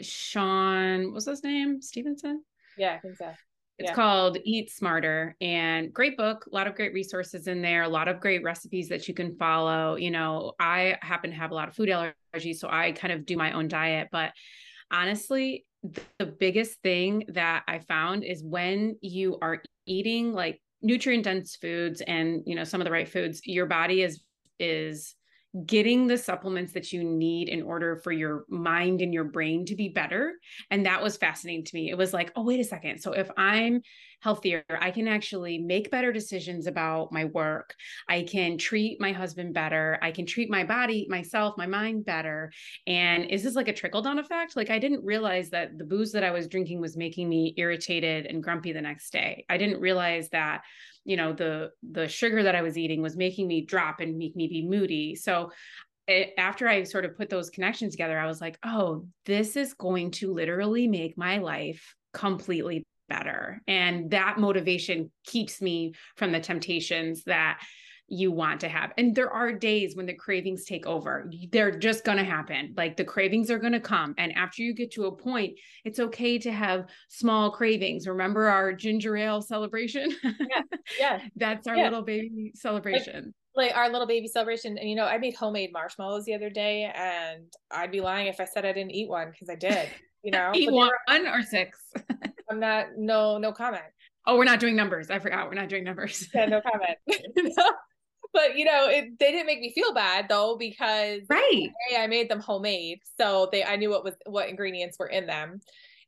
Shawn, 0.00 1.12
what's 1.12 1.26
his 1.26 1.44
name? 1.44 1.80
Stevenson? 1.82 2.42
Yeah, 2.76 2.94
I 2.94 2.98
think 2.98 3.16
so. 3.16 3.32
It's 3.78 3.90
yeah. 3.90 3.94
called 3.94 4.38
Eat 4.42 4.70
Smarter 4.70 5.36
and 5.40 5.92
great 5.92 6.16
book, 6.16 6.46
a 6.50 6.54
lot 6.54 6.66
of 6.66 6.74
great 6.74 6.94
resources 6.94 7.46
in 7.46 7.60
there, 7.60 7.82
a 7.82 7.88
lot 7.88 8.08
of 8.08 8.20
great 8.20 8.42
recipes 8.42 8.88
that 8.88 9.06
you 9.06 9.12
can 9.12 9.36
follow. 9.36 9.96
You 9.96 10.10
know, 10.10 10.52
I 10.58 10.96
happen 11.02 11.30
to 11.30 11.36
have 11.36 11.50
a 11.50 11.54
lot 11.54 11.68
of 11.68 11.74
food 11.74 11.90
allergies, 11.90 12.56
so 12.56 12.68
I 12.70 12.92
kind 12.92 13.12
of 13.12 13.26
do 13.26 13.36
my 13.36 13.52
own 13.52 13.68
diet. 13.68 14.08
But 14.10 14.32
honestly, 14.90 15.66
the 16.18 16.26
biggest 16.26 16.80
thing 16.82 17.24
that 17.28 17.64
I 17.68 17.80
found 17.80 18.24
is 18.24 18.42
when 18.42 18.96
you 19.02 19.38
are 19.42 19.62
eating 19.84 20.32
like 20.32 20.60
nutrient 20.80 21.24
dense 21.24 21.56
foods 21.56 22.00
and, 22.00 22.42
you 22.46 22.54
know, 22.54 22.64
some 22.64 22.80
of 22.80 22.86
the 22.86 22.90
right 22.90 23.08
foods, 23.08 23.42
your 23.44 23.66
body 23.66 24.02
is 24.02 24.22
is 24.58 25.14
getting 25.64 26.06
the 26.06 26.18
supplements 26.18 26.72
that 26.72 26.92
you 26.92 27.02
need 27.02 27.48
in 27.48 27.62
order 27.62 27.96
for 27.96 28.12
your 28.12 28.44
mind 28.48 29.00
and 29.00 29.14
your 29.14 29.24
brain 29.24 29.64
to 29.64 29.74
be 29.74 29.88
better. 29.88 30.34
And 30.70 30.84
that 30.84 31.02
was 31.02 31.16
fascinating 31.16 31.64
to 31.64 31.74
me. 31.74 31.90
It 31.90 31.96
was 31.96 32.12
like, 32.12 32.32
oh, 32.36 32.42
wait 32.42 32.60
a 32.60 32.64
second. 32.64 33.00
So 33.00 33.12
if 33.12 33.30
I'm 33.36 33.80
healthier, 34.20 34.64
I 34.68 34.90
can 34.90 35.08
actually 35.08 35.58
make 35.58 35.90
better 35.90 36.12
decisions 36.12 36.66
about 36.66 37.12
my 37.12 37.26
work. 37.26 37.74
I 38.08 38.22
can 38.22 38.58
treat 38.58 39.00
my 39.00 39.12
husband 39.12 39.54
better. 39.54 39.98
I 40.02 40.10
can 40.10 40.26
treat 40.26 40.50
my 40.50 40.64
body, 40.64 41.06
myself, 41.08 41.54
my 41.56 41.66
mind 41.66 42.04
better. 42.04 42.52
And 42.86 43.30
is 43.30 43.42
this 43.42 43.54
like 43.54 43.68
a 43.68 43.72
trickle 43.72 44.02
down 44.02 44.18
effect? 44.18 44.56
Like, 44.56 44.70
I 44.70 44.78
didn't 44.78 45.04
realize 45.04 45.50
that 45.50 45.78
the 45.78 45.84
booze 45.84 46.12
that 46.12 46.24
I 46.24 46.32
was 46.32 46.48
drinking 46.48 46.80
was 46.80 46.96
making 46.96 47.28
me 47.28 47.54
irritated 47.56 48.26
and 48.26 48.42
grumpy 48.42 48.72
the 48.72 48.80
next 48.80 49.10
day. 49.10 49.44
I 49.48 49.56
didn't 49.56 49.80
realize 49.80 50.28
that 50.30 50.62
you 51.06 51.16
know 51.16 51.32
the 51.32 51.70
the 51.90 52.08
sugar 52.08 52.42
that 52.42 52.54
i 52.54 52.62
was 52.62 52.76
eating 52.76 53.00
was 53.00 53.16
making 53.16 53.46
me 53.46 53.64
drop 53.64 54.00
and 54.00 54.18
make 54.18 54.36
me 54.36 54.48
be 54.48 54.66
moody. 54.66 55.14
So 55.14 55.50
it, 56.06 56.34
after 56.38 56.68
i 56.68 56.82
sort 56.82 57.04
of 57.04 57.16
put 57.16 57.30
those 57.30 57.50
connections 57.50 57.92
together 57.92 58.18
i 58.18 58.26
was 58.26 58.40
like 58.40 58.58
oh 58.64 59.06
this 59.24 59.56
is 59.56 59.74
going 59.74 60.12
to 60.12 60.32
literally 60.32 60.86
make 60.86 61.18
my 61.18 61.38
life 61.38 61.94
completely 62.12 62.84
better. 63.08 63.60
And 63.66 64.10
that 64.10 64.38
motivation 64.38 65.10
keeps 65.24 65.60
me 65.60 65.94
from 66.16 66.32
the 66.32 66.40
temptations 66.40 67.24
that 67.24 67.60
you 68.08 68.30
want 68.30 68.60
to 68.60 68.68
have. 68.68 68.92
And 68.98 69.14
there 69.14 69.30
are 69.30 69.52
days 69.52 69.96
when 69.96 70.06
the 70.06 70.14
cravings 70.14 70.64
take 70.64 70.86
over. 70.86 71.30
They're 71.50 71.76
just 71.76 72.04
going 72.04 72.18
to 72.18 72.24
happen. 72.24 72.72
Like 72.76 72.96
the 72.96 73.04
cravings 73.04 73.50
are 73.50 73.58
going 73.58 73.72
to 73.72 73.80
come. 73.80 74.14
And 74.16 74.32
after 74.36 74.62
you 74.62 74.74
get 74.74 74.92
to 74.92 75.06
a 75.06 75.12
point, 75.12 75.54
it's 75.84 75.98
okay 75.98 76.38
to 76.38 76.52
have 76.52 76.86
small 77.08 77.50
cravings. 77.50 78.06
Remember 78.06 78.46
our 78.46 78.72
ginger 78.72 79.16
ale 79.16 79.42
celebration? 79.42 80.14
Yeah. 80.22 80.62
Yeah. 81.00 81.20
That's 81.34 81.66
our 81.66 81.76
yeah. 81.76 81.84
little 81.84 82.02
baby 82.02 82.52
celebration. 82.54 83.34
Like, 83.56 83.70
like 83.70 83.76
our 83.76 83.90
little 83.90 84.06
baby 84.06 84.28
celebration. 84.28 84.78
And, 84.78 84.88
you 84.88 84.94
know, 84.94 85.04
I 85.04 85.18
made 85.18 85.34
homemade 85.34 85.70
marshmallows 85.72 86.24
the 86.24 86.34
other 86.34 86.48
day 86.48 86.84
and 86.94 87.44
I'd 87.72 87.90
be 87.90 88.00
lying 88.00 88.28
if 88.28 88.38
I 88.38 88.44
said 88.44 88.64
I 88.64 88.72
didn't 88.72 88.92
eat 88.92 89.08
one 89.08 89.30
because 89.32 89.50
I 89.50 89.56
did, 89.56 89.88
you 90.22 90.30
know, 90.30 90.52
eat 90.54 90.70
one 90.70 90.92
or 91.10 91.42
six. 91.42 91.78
I'm 92.50 92.60
not, 92.60 92.86
no, 92.96 93.38
no 93.38 93.50
comment. 93.50 93.82
Oh, 94.26 94.36
we're 94.36 94.44
not 94.44 94.60
doing 94.60 94.76
numbers. 94.76 95.10
I 95.10 95.18
forgot 95.18 95.48
we're 95.48 95.54
not 95.54 95.68
doing 95.68 95.82
numbers. 95.82 96.28
yeah, 96.32 96.46
no 96.46 96.60
comment. 96.60 96.98
But 98.32 98.56
you 98.56 98.64
know, 98.64 98.88
it, 98.88 99.18
they 99.18 99.30
didn't 99.30 99.46
make 99.46 99.60
me 99.60 99.72
feel 99.72 99.92
bad 99.94 100.26
though 100.28 100.56
because 100.58 101.22
right, 101.28 101.70
I 101.98 102.06
made 102.06 102.30
them 102.30 102.40
homemade, 102.40 103.00
so 103.18 103.48
they 103.52 103.64
I 103.64 103.76
knew 103.76 103.90
what 103.90 104.04
was 104.04 104.14
what 104.26 104.48
ingredients 104.48 104.98
were 104.98 105.08
in 105.08 105.26
them, 105.26 105.60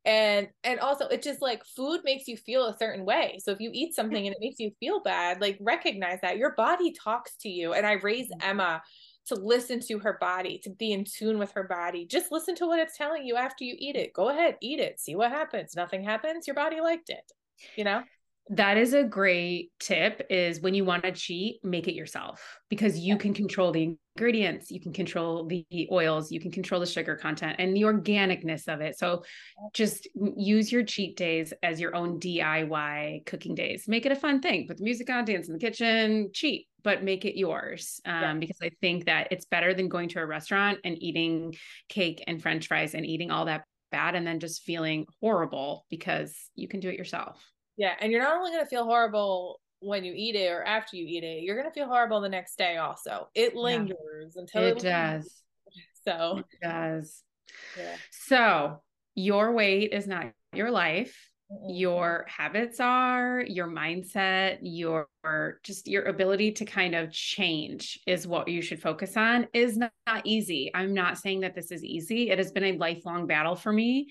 and 0.05 0.49
and 0.65 0.81
also 0.81 1.07
it 1.09 1.23
just 1.23 1.43
like 1.43 1.63
food 1.65 2.01
makes 2.05 2.29
you 2.29 2.37
feel 2.37 2.67
a 2.67 2.77
certain 2.79 3.05
way. 3.05 3.39
So 3.43 3.53
if 3.53 3.61
you 3.61 3.71
eat 3.73 3.95
something 3.95 4.27
and 4.27 4.35
it 4.35 4.41
makes 4.41 4.59
you 4.59 4.73
feel 4.81 5.01
bad, 5.01 5.41
like 5.41 5.59
recognize 5.61 6.21
that 6.23 6.39
your 6.39 6.55
body 6.55 6.93
talks 6.93 7.37
to 7.43 7.49
you. 7.49 7.75
And 7.75 7.87
I 7.87 7.93
raised 7.93 8.31
mm-hmm. 8.31 8.51
Emma 8.51 8.83
to 9.27 9.35
listen 9.35 9.81
to 9.81 9.99
her 9.99 10.17
body, 10.21 10.59
to 10.65 10.71
be 10.71 10.93
in 10.93 11.05
tune 11.05 11.39
with 11.39 11.53
her 11.53 11.65
body. 11.65 12.07
Just 12.07 12.33
listen 12.33 12.55
to 12.57 12.67
what 12.67 12.79
it's 12.79 12.97
telling 12.97 13.25
you 13.25 13.37
after 13.37 13.65
you 13.65 13.75
eat 13.79 13.97
it. 13.97 14.13
Go 14.15 14.31
ahead, 14.31 14.57
eat 14.63 14.81
it, 14.81 14.99
see 14.99 15.15
what 15.15 15.31
happens. 15.31 15.77
Nothing 15.77 16.03
happens, 16.03 16.47
your 16.47 16.55
body 16.55 16.81
liked 16.81 17.11
it. 17.11 17.31
You 17.77 17.85
know? 17.85 18.03
That 18.51 18.77
is 18.79 18.95
a 18.95 19.05
great 19.05 19.71
tip 19.79 20.27
is 20.31 20.61
when 20.61 20.75
you 20.75 20.85
want 20.85 21.03
to 21.03 21.13
cheat 21.13 21.63
make 21.63 21.87
it 21.87 21.95
yourself 21.95 22.59
because 22.71 22.99
you 22.99 23.17
can 23.17 23.35
control 23.35 23.73
the 23.73 23.97
ingredients 24.17 24.71
you 24.71 24.81
can 24.81 24.93
control 24.93 25.47
the 25.47 25.89
oils 25.93 26.33
you 26.33 26.41
can 26.41 26.51
control 26.51 26.81
the 26.81 26.87
sugar 26.87 27.15
content 27.15 27.57
and 27.59 27.77
the 27.77 27.83
organicness 27.83 28.67
of 28.67 28.81
it. 28.81 28.99
So 28.99 29.23
just 29.75 30.09
use 30.15 30.73
your 30.73 30.83
cheat 30.83 31.17
days 31.17 31.53
as 31.63 31.81
your 31.81 31.95
own 31.95 32.19
diy 32.19 33.25
cooking 33.27 33.55
days. 33.55 33.87
Make 33.87 34.07
it 34.07 34.13
a 34.13 34.17
fun 34.17 34.41
thing 34.41 34.67
put 34.67 34.79
the 34.79 34.85
music 34.85 35.11
on 35.11 35.25
dance 35.25 35.49
in 35.49 35.53
the 35.53 35.61
kitchen 35.61 36.31
cheat 36.33 36.67
but 36.83 37.03
make 37.03 37.25
it 37.25 37.39
yours 37.39 38.01
um, 38.07 38.23
yeah. 38.23 38.35
because 38.35 38.59
i 38.63 38.71
think 38.81 39.07
that 39.07 39.29
it's 39.31 39.45
better 39.47 39.75
than 39.75 39.89
going 39.89 40.09
to 40.09 40.21
a 40.21 40.27
restaurant 40.27 40.79
and 40.85 41.01
eating 41.03 41.55
cake 41.89 42.23
and 42.27 42.43
french 42.43 42.67
fries 42.69 42.95
and 42.95 43.05
eating 43.05 43.31
all 43.31 43.45
that 43.45 43.65
bad 43.91 44.15
and 44.15 44.27
then 44.27 44.41
just 44.41 44.63
feeling 44.63 45.07
horrible 45.21 45.87
because 45.91 46.35
you 46.55 46.69
can 46.69 46.81
do 46.81 46.89
it 46.89 46.99
yourself 46.99 47.43
yeah, 47.79 47.95
and 48.01 48.13
you're 48.13 48.23
not 48.23 48.37
only 48.37 48.51
going 48.51 48.65
to 48.65 48.69
feel 48.69 48.85
horrible 48.85 49.61
when 49.81 50.05
you 50.05 50.13
eat 50.15 50.35
it 50.35 50.51
or 50.51 50.65
after 50.65 50.97
you 50.97 51.07
eat 51.07 51.23
it, 51.23 51.45
you're 51.45 51.55
going 51.55 51.69
to 51.69 51.73
feel 51.73 51.87
horrible 51.87 52.21
the 52.21 52.29
next 52.29 52.59
day 52.59 52.77
also. 52.77 53.29
It 53.35 53.55
lingers 53.55 54.35
yeah. 54.35 54.41
until 54.41 54.65
it, 54.65 54.77
it 54.77 54.83
does. 54.83 55.33
So, 56.05 56.39
it 56.39 56.67
does. 56.67 57.23
Yeah. 57.77 57.97
So, 58.11 58.83
your 59.15 59.53
weight 59.53 59.93
is 59.93 60.07
not 60.07 60.33
your 60.55 60.71
life. 60.71 61.15
Mm-hmm. 61.53 61.75
Your 61.75 62.25
habits 62.29 62.81
are, 62.81 63.45
your 63.47 63.67
mindset, 63.67 64.59
your 64.63 65.09
just 65.63 65.87
your 65.87 66.05
ability 66.05 66.53
to 66.53 66.65
kind 66.65 66.95
of 66.95 67.13
change 67.13 68.01
is 68.07 68.27
what 68.27 68.49
you 68.49 68.63
should 68.63 68.81
focus 68.81 69.19
on 69.19 69.49
is 69.53 69.77
not, 69.77 69.93
not 70.07 70.23
easy. 70.25 70.71
I'm 70.73 70.95
not 70.95 71.19
saying 71.19 71.41
that 71.41 71.55
this 71.55 71.71
is 71.71 71.85
easy. 71.85 72.31
It 72.31 72.39
has 72.39 72.53
been 72.53 72.65
a 72.65 72.79
lifelong 72.79 73.27
battle 73.27 73.57
for 73.57 73.73
me 73.73 74.09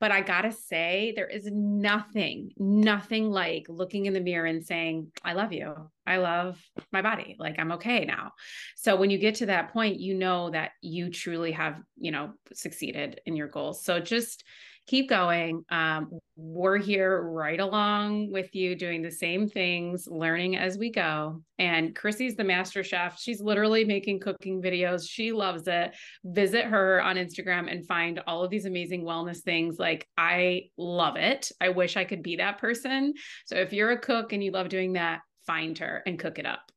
but 0.00 0.10
I 0.10 0.22
gotta 0.22 0.50
say, 0.50 1.12
there 1.14 1.26
is 1.26 1.46
nothing, 1.52 2.52
nothing 2.56 3.30
like 3.30 3.66
looking 3.68 4.06
in 4.06 4.14
the 4.14 4.20
mirror 4.20 4.46
and 4.46 4.64
saying, 4.64 5.12
I 5.22 5.34
love 5.34 5.52
you. 5.52 5.74
I 6.06 6.16
love 6.16 6.58
my 6.90 7.02
body. 7.02 7.36
Like 7.38 7.58
I'm 7.58 7.72
okay 7.72 8.06
now. 8.06 8.32
So 8.76 8.96
when 8.96 9.10
you 9.10 9.18
get 9.18 9.36
to 9.36 9.46
that 9.46 9.72
point, 9.72 10.00
you 10.00 10.14
know 10.14 10.50
that 10.50 10.72
you 10.80 11.10
truly 11.10 11.52
have, 11.52 11.80
you 11.98 12.10
know, 12.10 12.32
succeeded 12.52 13.20
in 13.26 13.36
your 13.36 13.48
goals. 13.48 13.84
So 13.84 14.00
just 14.00 14.42
keep 14.90 15.08
going. 15.08 15.64
Um, 15.70 16.18
we're 16.34 16.78
here 16.78 17.22
right 17.22 17.60
along 17.60 18.32
with 18.32 18.52
you, 18.56 18.74
doing 18.74 19.02
the 19.02 19.10
same 19.10 19.46
things, 19.46 20.08
learning 20.10 20.56
as 20.56 20.78
we 20.78 20.90
go. 20.90 21.44
And 21.60 21.94
Chrissy's 21.94 22.34
the 22.34 22.42
master 22.42 22.82
chef. 22.82 23.20
She's 23.20 23.40
literally 23.40 23.84
making 23.84 24.18
cooking 24.18 24.60
videos. 24.60 25.08
She 25.08 25.30
loves 25.30 25.68
it. 25.68 25.94
Visit 26.24 26.64
her 26.64 27.00
on 27.00 27.14
Instagram 27.14 27.70
and 27.70 27.86
find 27.86 28.20
all 28.26 28.42
of 28.42 28.50
these 28.50 28.64
amazing 28.64 29.04
wellness 29.04 29.42
things. 29.42 29.78
Like, 29.78 30.08
I 30.18 30.70
love 30.76 31.14
it. 31.14 31.52
I 31.60 31.68
wish 31.68 31.96
I 31.96 32.04
could 32.04 32.24
be 32.24 32.36
that 32.36 32.58
person. 32.58 33.14
So, 33.46 33.54
if 33.54 33.72
you're 33.72 33.92
a 33.92 33.98
cook 33.98 34.32
and 34.32 34.42
you 34.42 34.50
love 34.50 34.70
doing 34.70 34.94
that, 34.94 35.20
find 35.46 35.78
her 35.78 36.02
and 36.04 36.18
cook 36.18 36.40
it 36.40 36.46
up. 36.46 36.72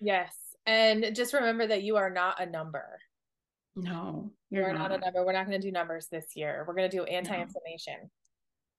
Yes. 0.00 0.34
And 0.64 1.14
just 1.14 1.34
remember 1.34 1.66
that 1.66 1.82
you 1.82 1.96
are 1.96 2.10
not 2.10 2.40
a 2.40 2.46
number. 2.46 2.98
No, 3.82 4.32
you're 4.50 4.72
not. 4.72 4.90
not. 4.90 4.98
a 4.98 4.98
number. 4.98 5.24
We're 5.24 5.32
not 5.32 5.46
going 5.46 5.60
to 5.60 5.66
do 5.66 5.72
numbers 5.72 6.08
this 6.10 6.26
year. 6.34 6.64
We're 6.66 6.74
going 6.74 6.90
to 6.90 6.96
do 6.96 7.04
anti-inflammation. 7.04 7.94
No. 8.02 8.08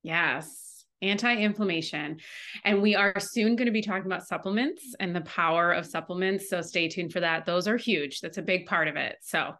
Yes, 0.04 0.86
anti-inflammation. 1.02 2.20
And 2.66 2.82
we 2.82 2.96
are 2.96 3.20
soon 3.20 3.56
going 3.56 3.68
to 3.68 3.72
be 3.72 3.82
talking 3.82 4.06
about 4.06 4.28
supplements 4.28 4.96
and 5.00 5.16
the 5.16 5.22
power 5.22 5.72
of 5.72 5.86
supplements. 5.86 6.50
So 6.50 6.62
stay 6.62 6.90
tuned 6.90 7.14
for 7.14 7.22
that. 7.22 7.46
Those 7.46 7.68
are 7.68 7.78
huge. 7.78 8.20
That's 8.20 8.38
a 8.38 8.44
big 8.44 8.66
part 8.66 8.88
of 8.88 8.96
it. 8.96 9.18
So 9.22 9.54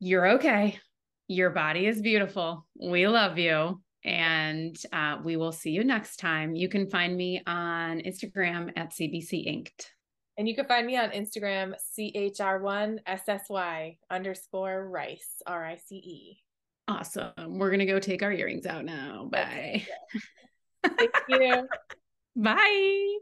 you're 0.00 0.32
okay. 0.32 0.78
Your 1.26 1.50
body 1.50 1.86
is 1.86 2.00
beautiful. 2.00 2.66
We 2.80 3.08
love 3.08 3.38
you. 3.38 3.80
And 4.04 4.76
uh, 4.92 5.18
we 5.24 5.36
will 5.36 5.52
see 5.52 5.70
you 5.70 5.82
next 5.82 6.16
time. 6.16 6.54
You 6.54 6.68
can 6.68 6.90
find 6.90 7.16
me 7.16 7.42
on 7.46 8.00
Instagram 8.00 8.70
at 8.76 8.92
CBC 8.92 9.46
Inked. 9.46 9.93
And 10.36 10.48
you 10.48 10.54
can 10.54 10.66
find 10.66 10.86
me 10.86 10.96
on 10.96 11.10
Instagram, 11.10 11.74
CHR1SSY 11.98 13.98
underscore 14.10 14.88
rice, 14.88 15.42
R 15.46 15.64
I 15.64 15.76
C 15.76 15.96
E. 15.96 16.38
Awesome. 16.88 17.58
We're 17.58 17.70
going 17.70 17.80
to 17.80 17.86
go 17.86 17.98
take 17.98 18.22
our 18.22 18.32
earrings 18.32 18.66
out 18.66 18.84
now. 18.84 19.28
Bye. 19.30 19.86
Thank 20.84 21.14
you. 21.28 21.66
Bye. 22.36 23.18